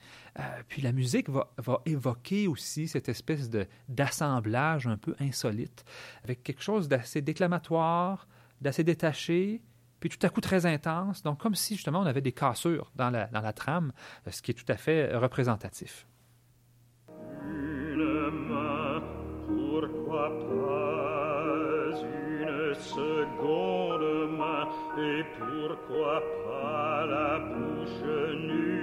puis 0.67 0.81
la 0.81 0.91
musique 0.91 1.29
va, 1.29 1.51
va, 1.57 1.81
évoquer 1.85 2.47
aussi 2.47 2.87
cette 2.87 3.09
espèce 3.09 3.49
d'assemblage 3.89 4.85
un 4.85 4.97
peu 4.97 5.15
insolite, 5.19 5.85
avec 6.23 6.43
quelque 6.43 6.61
chose 6.61 6.87
d'assez 6.87 7.21
déclamatoire, 7.21 8.27
d'assez 8.61 8.83
détaché, 8.83 9.61
puis 9.99 10.09
tout 10.09 10.25
à 10.25 10.29
coup 10.29 10.41
très 10.41 10.65
intense. 10.65 11.23
Donc, 11.23 11.39
comme 11.39 11.55
si 11.55 11.75
justement 11.75 11.99
on 12.01 12.05
avait 12.05 12.21
des 12.21 12.31
cassures 12.31 12.91
dans 12.95 13.09
la, 13.09 13.27
dans 13.27 13.41
la 13.41 13.53
trame, 13.53 13.91
ce 14.29 14.41
qui 14.41 14.51
est 14.51 14.53
tout 14.53 14.71
à 14.71 14.77
fait 14.77 15.15
représentatif. 15.15 16.07
Une 17.09 18.29
main, 18.49 19.01
pourquoi 19.47 20.29
pas 20.29 21.15
une 22.01 22.73
seconde 22.75 24.37
main, 24.37 24.67
et 24.97 25.23
pourquoi 25.39 26.21
pas 26.45 27.05
la 27.07 27.39
bouche 27.39 28.03
nue? 28.35 28.74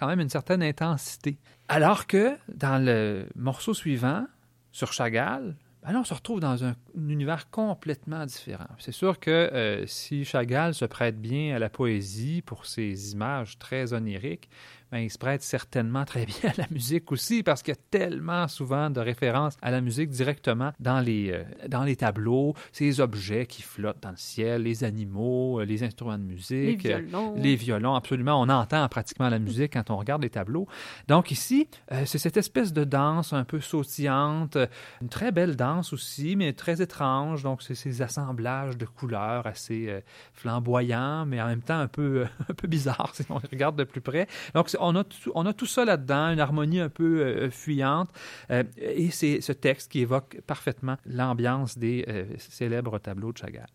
Quand 0.00 0.06
même 0.06 0.20
une 0.20 0.30
certaine 0.30 0.62
intensité. 0.62 1.36
Alors 1.68 2.06
que 2.06 2.36
dans 2.48 2.82
le 2.82 3.26
morceau 3.36 3.74
suivant, 3.74 4.26
sur 4.72 4.94
Chagall, 4.94 5.56
ben 5.82 5.94
on 5.94 6.04
se 6.04 6.14
retrouve 6.14 6.40
dans 6.40 6.64
un, 6.64 6.74
univers 6.94 7.50
complètement 7.50 8.24
différent. 8.26 8.68
C'est 8.78 8.92
sûr 8.92 9.18
que 9.18 9.30
euh, 9.30 9.86
si 9.86 10.24
Chagall 10.24 10.74
se 10.74 10.84
prête 10.84 11.20
bien 11.20 11.56
à 11.56 11.58
la 11.58 11.70
poésie 11.70 12.42
pour 12.42 12.66
ses 12.66 13.12
images 13.12 13.58
très 13.58 13.92
oniriques, 13.92 14.48
ben, 14.90 14.98
il 14.98 15.10
se 15.10 15.18
prête 15.18 15.42
certainement 15.42 16.04
très 16.04 16.26
bien 16.26 16.50
à 16.50 16.54
la 16.56 16.66
musique 16.70 17.12
aussi 17.12 17.42
parce 17.42 17.62
qu'il 17.62 17.74
y 17.74 17.76
a 17.76 17.80
tellement 17.90 18.48
souvent 18.48 18.90
de 18.90 19.00
références 19.00 19.56
à 19.62 19.70
la 19.70 19.80
musique 19.80 20.10
directement 20.10 20.72
dans 20.80 21.00
les, 21.00 21.30
euh, 21.30 21.44
dans 21.68 21.84
les 21.84 21.96
tableaux, 21.96 22.54
ces 22.72 23.00
objets 23.00 23.46
qui 23.46 23.62
flottent 23.62 24.02
dans 24.02 24.10
le 24.10 24.16
ciel, 24.16 24.62
les 24.62 24.82
animaux, 24.82 25.60
euh, 25.60 25.64
les 25.64 25.84
instruments 25.84 26.18
de 26.18 26.24
musique, 26.24 26.82
les 26.82 27.00
violons. 27.00 27.34
les 27.36 27.56
violons, 27.56 27.94
absolument. 27.94 28.40
On 28.40 28.48
entend 28.48 28.88
pratiquement 28.88 29.28
la 29.28 29.38
musique 29.38 29.74
quand 29.74 29.90
on 29.90 29.96
regarde 29.96 30.22
les 30.22 30.30
tableaux. 30.30 30.66
Donc 31.06 31.30
ici, 31.30 31.68
c'est 32.04 32.18
cette 32.18 32.36
espèce 32.36 32.72
de 32.72 32.84
danse 32.84 33.32
un 33.32 33.44
peu 33.44 33.60
sautillante, 33.60 34.56
une 35.00 35.08
très 35.08 35.32
belle 35.32 35.56
danse 35.56 35.92
aussi, 35.92 36.36
mais 36.36 36.52
très 36.52 36.79
étrange. 36.80 37.42
Donc 37.42 37.62
c'est 37.62 37.74
ces 37.74 38.02
assemblages 38.02 38.76
de 38.76 38.86
couleurs 38.86 39.46
assez 39.46 40.02
flamboyants, 40.32 41.26
mais 41.26 41.40
en 41.40 41.46
même 41.46 41.62
temps 41.62 41.78
un 41.78 41.88
peu, 41.88 42.26
un 42.48 42.54
peu 42.54 42.68
bizarres 42.68 43.14
si 43.14 43.24
on 43.30 43.38
regarde 43.38 43.76
de 43.76 43.84
plus 43.84 44.00
près. 44.00 44.26
Donc 44.54 44.68
on 44.78 44.96
a, 44.96 45.04
tout, 45.04 45.32
on 45.34 45.46
a 45.46 45.52
tout 45.52 45.66
ça 45.66 45.84
là-dedans, 45.84 46.32
une 46.32 46.40
harmonie 46.40 46.80
un 46.80 46.88
peu 46.88 47.20
euh, 47.20 47.50
fuyante. 47.50 48.10
Euh, 48.50 48.64
et 48.76 49.10
c'est 49.10 49.40
ce 49.40 49.52
texte 49.52 49.92
qui 49.92 50.00
évoque 50.00 50.40
parfaitement 50.46 50.96
l'ambiance 51.06 51.78
des 51.78 52.04
euh, 52.08 52.24
célèbres 52.38 52.98
tableaux 52.98 53.32
de 53.32 53.38
Chagall. 53.38 53.66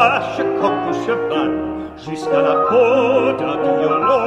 Vache, 0.00 0.38
coq 0.60 0.78
ou 0.88 0.92
cheval, 1.04 1.52
jusqu'à 1.98 2.40
la 2.40 2.54
peau 2.68 3.32
d'un 3.38 3.56
violon, 3.62 4.26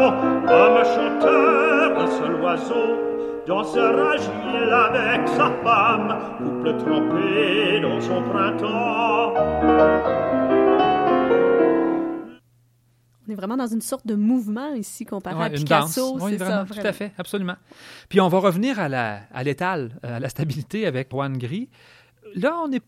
comme 0.49 0.79
chanteur, 0.93 1.99
un 1.99 2.07
seul 2.07 2.35
oiseau, 2.41 2.89
dansera 3.47 4.11
agile 4.13 4.73
avec 4.87 5.27
sa 5.29 5.47
femme, 5.63 6.09
couple 6.37 6.77
trempé 6.77 7.79
dans 7.81 7.99
son 8.01 8.21
printemps. 8.21 9.33
On 13.25 13.31
est 13.31 13.35
vraiment 13.35 13.57
dans 13.57 13.67
une 13.67 13.81
sorte 13.81 14.05
de 14.05 14.15
mouvement 14.15 14.73
ici 14.73 15.05
comparé 15.05 15.35
Ouais, 15.35 15.43
à 15.45 15.47
une 15.47 15.55
Picasso. 15.55 16.17
Oui, 16.19 16.31
c'est 16.31 16.37
vraiment, 16.43 16.67
ça, 16.67 16.81
tout 16.81 16.87
à 16.87 16.91
fait, 16.91 17.13
absolument. 17.17 17.55
Puis 18.09 18.19
on 18.21 18.27
va 18.27 18.37
revenir 18.39 18.79
à 18.79 18.89
la 18.89 19.21
à 19.33 19.43
l'étal, 19.43 19.97
à 20.03 20.19
la 20.19 20.29
stabilité 20.29 20.85
avec 20.85 21.09
Juan 21.09 21.37
Gris. 21.37 21.69
Là, 22.35 22.57
on 22.63 22.71
est 22.71 22.83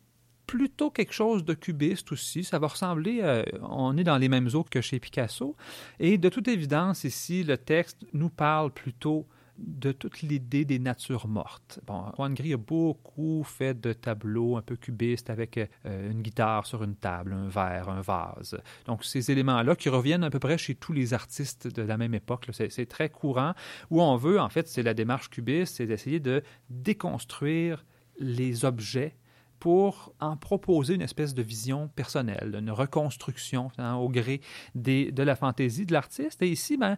plutôt 0.45 0.91
quelque 0.91 1.13
chose 1.13 1.43
de 1.43 1.53
cubiste 1.53 2.11
aussi. 2.11 2.43
Ça 2.43 2.59
va 2.59 2.67
ressembler, 2.67 3.19
euh, 3.21 3.43
on 3.61 3.97
est 3.97 4.03
dans 4.03 4.17
les 4.17 4.29
mêmes 4.29 4.49
eaux 4.53 4.65
que 4.69 4.81
chez 4.81 4.99
Picasso. 4.99 5.55
Et 5.99 6.17
de 6.17 6.29
toute 6.29 6.47
évidence, 6.47 7.03
ici, 7.03 7.43
le 7.43 7.57
texte 7.57 8.05
nous 8.13 8.29
parle 8.29 8.71
plutôt 8.71 9.25
de 9.57 9.91
toute 9.91 10.21
l'idée 10.21 10.65
des 10.65 10.79
natures 10.79 11.27
mortes. 11.27 11.79
Bon, 11.87 12.03
Juan 12.15 12.33
Gris 12.33 12.53
a 12.53 12.57
beaucoup 12.57 13.43
fait 13.43 13.79
de 13.79 13.93
tableaux 13.93 14.57
un 14.57 14.61
peu 14.61 14.75
cubistes 14.75 15.29
avec 15.29 15.57
euh, 15.57 16.11
une 16.11 16.21
guitare 16.21 16.65
sur 16.65 16.83
une 16.83 16.95
table, 16.95 17.33
un 17.33 17.47
verre, 17.47 17.89
un 17.89 18.01
vase. 18.01 18.59
Donc, 18.85 19.05
ces 19.05 19.31
éléments-là 19.31 19.75
qui 19.75 19.89
reviennent 19.89 20.23
à 20.23 20.29
peu 20.29 20.39
près 20.39 20.57
chez 20.57 20.75
tous 20.75 20.93
les 20.93 21.13
artistes 21.13 21.67
de 21.67 21.81
la 21.81 21.97
même 21.97 22.13
époque, 22.13 22.49
c'est 22.51 22.85
très 22.85 23.09
courant. 23.09 23.53
Où 23.89 24.01
on 24.01 24.17
veut, 24.17 24.39
en 24.39 24.49
fait, 24.49 24.67
c'est 24.67 24.83
la 24.83 24.93
démarche 24.93 25.29
cubiste, 25.29 25.77
c'est 25.77 25.85
d'essayer 25.85 26.19
de 26.19 26.43
déconstruire 26.69 27.85
les 28.19 28.65
objets 28.65 29.15
pour 29.59 30.13
en 30.19 30.37
proposer 30.37 30.95
une 30.95 31.01
espèce 31.01 31.33
de 31.33 31.41
vision 31.41 31.87
personnelle, 31.89 32.55
une 32.59 32.71
reconstruction 32.71 33.71
hein, 33.77 33.95
au 33.95 34.09
gré 34.09 34.41
de 34.75 35.23
la 35.23 35.35
fantaisie 35.35 35.85
de 35.85 35.93
l'artiste. 35.93 36.41
Et 36.41 36.49
ici, 36.49 36.77
ben, 36.77 36.97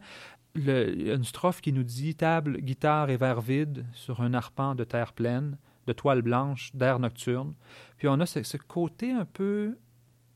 le, 0.56 1.16
une 1.16 1.24
strophe 1.24 1.62
qui 1.62 1.72
nous 1.72 1.84
dit 1.84 2.16
table, 2.16 2.60
guitare 2.60 3.10
et 3.10 3.18
verre 3.18 3.42
vide 3.42 3.86
sur 3.94 4.22
un 4.22 4.34
arpent 4.34 4.76
de 4.76 4.84
terre 4.84 5.14
pleine, 5.14 5.58
de 5.86 5.94
toile 5.94 6.22
blanche, 6.22 6.76
d'air 6.76 7.00
nocturne. 7.00 7.54
Puis 7.98 8.08
on 8.08 8.20
a 8.20 8.26
ce 8.26 8.58
côté 8.58 9.12
un 9.12 9.26
peu 9.26 9.78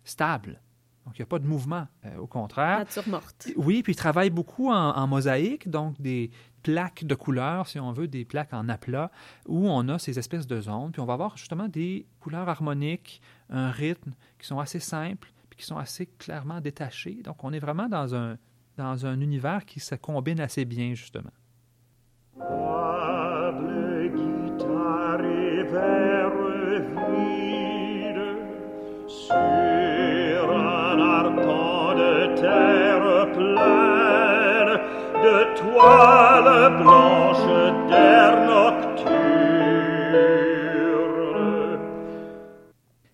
stable 0.03 0.61
Donc, 1.05 1.17
il 1.17 1.21
n'y 1.21 1.23
a 1.23 1.27
pas 1.27 1.39
de 1.39 1.47
mouvement, 1.47 1.87
euh, 2.05 2.17
au 2.17 2.27
contraire. 2.27 2.79
Nature 2.79 3.07
morte. 3.07 3.49
Oui, 3.55 3.81
puis 3.81 3.93
il 3.93 3.95
travaille 3.95 4.29
beaucoup 4.29 4.69
en, 4.69 4.91
en 4.95 5.07
mosaïque, 5.07 5.69
donc 5.69 5.99
des 5.99 6.29
plaques 6.61 7.03
de 7.05 7.15
couleurs, 7.15 7.67
si 7.67 7.79
on 7.79 7.91
veut, 7.91 8.07
des 8.07 8.25
plaques 8.25 8.53
en 8.53 8.69
aplat, 8.69 9.11
où 9.47 9.67
on 9.67 9.87
a 9.89 9.97
ces 9.99 10.19
espèces 10.19 10.47
de 10.47 10.61
zones. 10.61 10.91
Puis 10.91 11.01
on 11.01 11.05
va 11.05 11.13
avoir 11.13 11.37
justement 11.37 11.67
des 11.67 12.05
couleurs 12.19 12.47
harmoniques, 12.47 13.21
un 13.49 13.71
rythme 13.71 14.11
qui 14.39 14.47
sont 14.47 14.59
assez 14.59 14.79
simples, 14.79 15.31
puis 15.49 15.59
qui 15.59 15.65
sont 15.65 15.77
assez 15.77 16.05
clairement 16.05 16.61
détachés. 16.61 17.21
Donc 17.23 17.43
on 17.43 17.51
est 17.51 17.59
vraiment 17.59 17.89
dans 17.89 18.15
un, 18.15 18.37
dans 18.77 19.05
un 19.05 19.19
univers 19.19 19.65
qui 19.65 19.79
se 19.79 19.95
combine 19.95 20.39
assez 20.39 20.65
bien, 20.65 20.93
justement. 20.93 21.31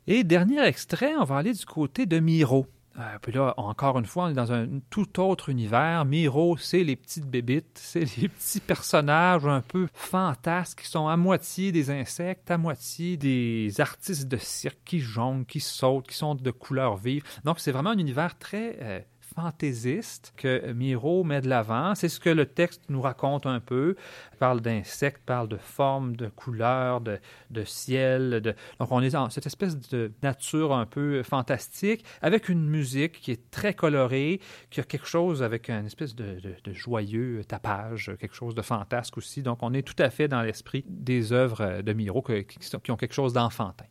Et 0.10 0.24
dernier 0.24 0.64
extrait, 0.66 1.14
on 1.18 1.26
va 1.26 1.38
aller 1.38 1.54
du 1.54 1.66
côté 1.66 2.06
de 2.06 2.20
Miro. 2.20 2.66
Euh, 2.98 3.02
puis 3.22 3.32
là, 3.32 3.54
encore 3.58 4.00
une 4.00 4.06
fois, 4.06 4.26
on 4.26 4.30
est 4.30 4.34
dans 4.34 4.52
un 4.52 4.68
tout 4.90 5.20
autre 5.20 5.50
univers. 5.50 6.06
Miro, 6.06 6.58
c'est 6.58 6.84
les 6.84 6.96
petites 6.96 7.26
bébites, 7.26 7.78
c'est 7.78 8.06
les 8.18 8.28
petits 8.30 8.60
personnages 8.60 9.46
un 9.46 9.62
peu 9.62 9.88
fantasques 9.94 10.82
qui 10.82 10.88
sont 10.88 11.08
à 11.08 11.18
moitié 11.18 11.72
des 11.72 11.92
insectes, 11.92 12.50
à 12.50 12.58
moitié 12.58 13.18
des 13.18 13.80
artistes 13.80 14.28
de 14.28 14.38
cirque 14.38 14.80
qui 14.86 15.00
jonglent, 15.00 15.46
qui 15.46 15.60
sautent, 15.60 16.08
qui 16.08 16.16
sont 16.16 16.36
de 16.36 16.52
couleurs 16.52 16.98
vives. 16.98 17.24
Donc, 17.44 17.60
c'est 17.60 17.72
vraiment 17.72 17.92
un 17.92 17.98
univers 18.00 18.38
très 18.40 18.78
euh, 18.82 19.00
fantaisiste 19.38 20.34
que 20.36 20.72
Miro 20.74 21.24
met 21.24 21.42
de 21.42 21.48
l'avant. 21.48 21.94
C'est 21.94 22.10
ce 22.10 22.20
que 22.20 22.30
le 22.30 22.48
texte 22.48 22.82
nous 22.90 23.02
raconte 23.02 23.46
un 23.46 23.60
peu. 23.60 23.96
Il 24.34 24.38
parle 24.38 24.62
d'insectes, 24.62 25.22
parle 25.24 25.48
de 25.48 25.58
formes, 25.58 26.16
de 26.16 26.28
couleurs, 26.28 27.02
de, 27.02 27.20
de 27.52 27.64
ciel. 27.64 28.42
De... 28.42 28.56
Donc, 28.80 28.92
on 28.92 29.02
est 29.02 29.12
dans 29.12 29.30
cette 29.30 29.46
espèce 29.46 29.78
de 29.90 30.12
nature 30.24 30.74
un 30.74 30.88
peu 30.88 31.22
fantastique 31.22 32.04
avec 32.24 32.50
une 32.50 32.68
musique 32.68 33.22
qui 33.22 33.32
est 33.32 33.52
très 33.52 33.76
colorée, 33.76 34.42
qui 34.72 34.80
a 34.80 34.84
quelque 34.84 35.08
chose 35.08 35.44
avec 35.44 35.70
une 35.70 35.86
espèce 35.86 36.16
de, 36.16 36.42
joyeux 36.72 37.44
tapage, 37.48 38.12
quelque 38.20 38.36
chose 38.36 38.56
de 38.56 38.64
fantasque 38.64 39.18
aussi. 39.18 39.44
Donc, 39.44 39.60
on 39.62 39.72
est 39.74 39.84
tout 39.84 40.02
à 40.02 40.10
fait 40.10 40.28
dans 40.28 40.42
l'esprit 40.42 40.84
des 40.88 41.32
œuvres 41.32 41.84
de 41.84 41.94
Miro 41.94 42.24
qui 42.24 42.92
ont 42.92 42.98
quelque 42.98 43.14
chose 43.14 43.34
d'enfantin. 43.34 43.86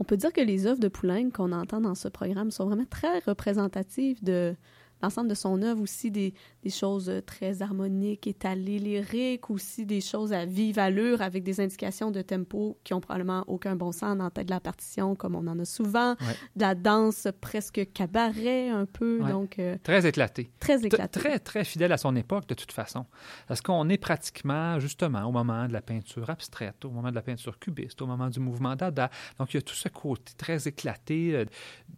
On 0.00 0.04
peut 0.04 0.16
dire 0.16 0.32
que 0.32 0.40
les 0.40 0.66
œuvres 0.66 0.80
de 0.80 0.88
Poulenc 0.88 1.30
qu'on 1.30 1.52
entend 1.52 1.80
dans 1.80 1.94
ce 1.94 2.08
programme 2.08 2.50
sont 2.50 2.66
vraiment 2.66 2.84
très 2.84 3.20
représentatives 3.20 4.24
de 4.24 4.56
l'ensemble 5.02 5.28
de 5.28 5.34
son 5.34 5.62
œuvre, 5.62 5.80
aussi 5.82 6.10
des, 6.10 6.34
des 6.62 6.70
choses 6.70 7.08
euh, 7.08 7.20
très 7.20 7.62
harmoniques, 7.62 8.26
étalées, 8.26 8.78
lyriques, 8.78 9.50
aussi 9.50 9.86
des 9.86 10.00
choses 10.00 10.32
à 10.32 10.44
vive 10.44 10.78
allure 10.78 11.22
avec 11.22 11.42
des 11.42 11.60
indications 11.60 12.10
de 12.10 12.22
tempo 12.22 12.78
qui 12.84 12.94
ont 12.94 13.00
probablement 13.00 13.44
aucun 13.46 13.76
bon 13.76 13.92
sens 13.92 14.16
dans 14.16 14.24
la 14.24 14.30
tête 14.30 14.46
de 14.46 14.50
la 14.52 14.60
partition, 14.60 15.14
comme 15.14 15.34
on 15.34 15.46
en 15.46 15.58
a 15.58 15.64
souvent, 15.64 16.10
Ouais. 16.20 16.34
de 16.56 16.60
la 16.62 16.74
danse 16.74 17.28
presque 17.40 17.88
cabaret 17.92 18.68
un 18.68 18.86
peu, 18.86 19.20
Ouais. 19.22 19.30
donc 19.32 19.58
euh, 19.58 19.76
Très 19.82 20.06
éclaté. 20.06 20.50
très 20.60 20.84
éclaté. 20.84 21.18
Très, 21.20 21.38
très 21.38 21.64
fidèle 21.64 21.92
à 21.92 21.96
son 21.98 22.14
époque, 22.16 22.46
de 22.48 22.54
toute 22.54 22.72
façon. 22.72 23.06
Parce 23.48 23.60
qu'on 23.62 23.88
est 23.88 23.98
pratiquement, 23.98 24.78
justement, 24.80 25.24
au 25.24 25.32
moment 25.32 25.66
de 25.66 25.72
la 25.72 25.80
peinture 25.82 26.28
abstraite, 26.30 26.84
au 26.84 26.90
moment 26.90 27.10
de 27.10 27.14
la 27.14 27.22
peinture 27.22 27.58
cubiste, 27.58 28.00
au 28.02 28.06
moment 28.06 28.28
du 28.28 28.40
mouvement 28.40 28.76
Dada. 28.76 29.10
Donc, 29.38 29.52
il 29.54 29.56
y 29.56 29.58
a 29.58 29.62
tout 29.62 29.74
ce 29.74 29.88
côté 29.88 30.32
très 30.36 30.68
éclaté 30.68 31.34
euh, 31.34 31.44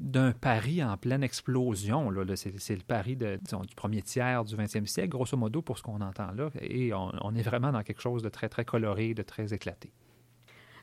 d'un 0.00 0.32
Paris 0.32 0.82
en 0.82 0.96
pleine 0.96 1.22
explosion. 1.22 2.10
Là, 2.10 2.22
c'est 2.36 2.74
le 2.76 2.82
Paris 2.92 3.16
du 3.16 3.74
premier 3.74 4.02
tiers 4.02 4.44
du 4.44 4.54
20e 4.54 4.84
siècle, 4.84 5.08
grosso 5.08 5.34
modo, 5.34 5.62
pour 5.62 5.78
ce 5.78 5.82
qu'on 5.82 6.02
entend 6.02 6.30
là. 6.32 6.50
Et 6.60 6.92
on, 6.92 7.34
est 7.34 7.40
vraiment 7.42 7.72
dans 7.72 7.82
quelque 7.82 8.02
chose 8.02 8.22
de 8.22 8.28
très, 8.28 8.50
très 8.50 8.66
coloré, 8.66 9.14
de 9.14 9.22
très 9.22 9.54
éclaté. 9.54 9.90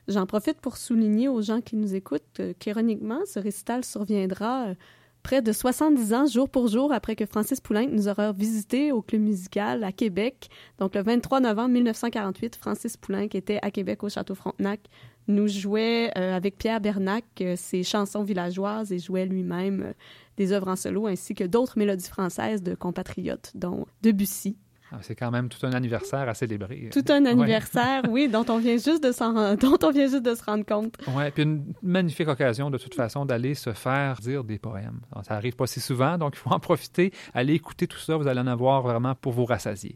J'en 0.08 0.26
profite 0.26 0.60
pour 0.60 0.76
souligner 0.76 1.28
aux 1.28 1.40
gens 1.40 1.60
qui 1.60 1.76
nous 1.76 1.94
écoutent 1.94 2.40
euh, 2.40 2.52
qu'ironiquement, 2.58 3.20
ce 3.26 3.38
récital 3.38 3.84
surviendra 3.84 4.70
euh, 4.70 4.74
près 5.22 5.40
de 5.40 5.52
70 5.52 6.14
ans, 6.14 6.26
jour 6.26 6.48
pour 6.48 6.66
jour, 6.66 6.92
après 6.92 7.14
que 7.14 7.26
Francis 7.26 7.60
Poulenc 7.60 7.86
nous 7.92 8.08
aura 8.08 8.32
visité 8.32 8.90
au 8.90 9.02
Club 9.02 9.20
musical 9.20 9.84
à 9.84 9.92
Québec. 9.92 10.48
Donc, 10.78 10.96
le 10.96 11.02
23 11.02 11.38
novembre 11.38 11.68
1948, 11.68 12.56
Francis 12.56 12.96
Poulenc 12.96 13.28
était 13.34 13.60
à 13.62 13.70
Québec 13.70 14.02
au 14.02 14.08
Château 14.08 14.34
Frontenac, 14.34 14.80
nous 15.28 15.46
jouait 15.46 16.10
euh, 16.18 16.34
avec 16.34 16.58
Pierre 16.58 16.80
Bernac 16.80 17.24
ses 17.54 17.84
chansons 17.84 18.24
villageoises 18.24 18.90
et 18.90 18.98
jouait 18.98 19.26
lui-même 19.26 19.94
des 20.40 20.52
œuvres 20.52 20.68
en 20.68 20.76
solo 20.76 21.06
ainsi 21.06 21.34
que 21.34 21.44
d'autres 21.44 21.78
mélodies 21.78 22.08
françaises 22.08 22.62
de 22.62 22.74
compatriotes, 22.74 23.52
dont 23.54 23.86
Debussy. 24.02 24.56
Ah, 24.92 24.96
C'est 25.02 25.14
quand 25.14 25.30
même 25.30 25.48
tout 25.50 25.64
un 25.66 25.72
anniversaire 25.72 26.28
à 26.28 26.34
célébrer. 26.34 26.88
Tout 26.92 27.04
un 27.10 27.22
Ouais. 27.24 27.30
anniversaire, 27.30 28.02
oui, 28.08 28.26
dont 28.28 28.44
on 28.48 28.58
vient 28.58 28.76
juste 28.78 29.04
de 29.04 29.12
dont 29.56 29.78
on 29.86 29.90
vient 29.92 30.08
juste 30.08 30.22
de 30.24 30.34
se 30.34 30.42
rendre 30.42 30.64
compte. 30.64 30.94
Oui, 31.14 31.30
puis 31.32 31.42
une 31.44 31.74
magnifique 31.82 32.26
occasion 32.26 32.70
de 32.70 32.78
toute 32.78 32.94
façon 32.94 33.24
d'aller 33.26 33.54
se 33.54 33.72
faire 33.72 34.16
dire 34.16 34.42
des 34.42 34.58
poèmes. 34.58 35.00
Alors, 35.12 35.24
ça 35.26 35.34
arrive 35.34 35.54
pas 35.56 35.66
si 35.68 35.78
souvent, 35.80 36.16
donc 36.18 36.32
il 36.34 36.38
faut 36.38 36.50
en 36.50 36.58
profiter. 36.58 37.12
Allez 37.34 37.52
écouter 37.54 37.86
tout 37.86 37.98
ça, 37.98 38.16
vous 38.16 38.26
allez 38.26 38.40
en 38.40 38.46
avoir 38.46 38.80
vraiment 38.82 39.14
pour 39.14 39.32
vous 39.32 39.44
rassasier. 39.44 39.94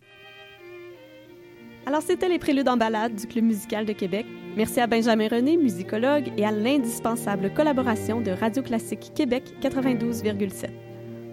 Alors, 1.86 2.00
c'était 2.00 2.28
les 2.28 2.38
préludes 2.38 2.68
en 2.68 2.78
balade 2.78 3.14
du 3.14 3.26
Club 3.26 3.44
musical 3.44 3.84
de 3.84 3.92
Québec. 3.92 4.24
Merci 4.56 4.80
à 4.80 4.86
Benjamin 4.86 5.28
René, 5.28 5.56
musicologue, 5.56 6.32
et 6.38 6.44
à 6.44 6.50
l'indispensable 6.50 7.52
collaboration 7.52 8.20
de 8.20 8.30
Radio 8.30 8.62
Classique 8.62 9.12
Québec 9.14 9.54
92,7. 9.60 10.70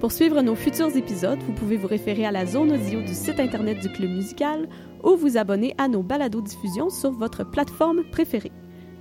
Pour 0.02 0.12
suivre 0.12 0.42
nos 0.42 0.56
futurs 0.56 0.96
épisodes, 0.98 1.40
vous 1.44 1.54
pouvez 1.54 1.78
vous 1.78 1.88
référer 1.88 2.26
à 2.26 2.32
la 2.32 2.46
zone 2.46 2.74
audio 2.74 3.02
du 3.02 3.14
site 3.14 3.40
Internet 3.40 3.80
du 3.80 3.90
Club 3.90 4.10
musical 4.10 4.68
ou 5.04 5.16
vous 5.16 5.38
abonner 5.38 5.74
à 5.78 5.88
nos 5.88 6.04
balados-diffusions 6.04 6.90
sur 6.90 7.12
votre 7.12 7.50
plateforme 7.50 8.04
préférée. 8.12 8.52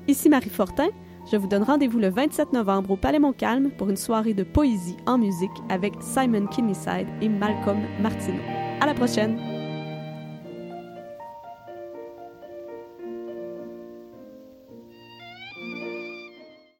Ici 0.06 0.28
Marie 0.28 0.50
Fortin. 0.50 0.88
Je 1.30 1.36
vous 1.36 1.48
donne 1.48 1.62
rendez-vous 1.62 1.98
le 1.98 2.08
27 2.08 2.52
novembre 2.52 2.92
au 2.92 2.96
Palais 2.96 3.18
Montcalm 3.18 3.70
pour 3.72 3.90
une 3.90 3.96
soirée 3.96 4.34
de 4.34 4.42
poésie 4.42 4.96
en 5.06 5.18
musique 5.18 5.50
avec 5.68 5.94
Simon 6.00 6.46
Kinneyside 6.46 7.08
et 7.20 7.28
Malcolm 7.28 7.80
Martineau. 8.00 8.40
À 8.80 8.86
la 8.86 8.94
prochaine! 8.94 9.59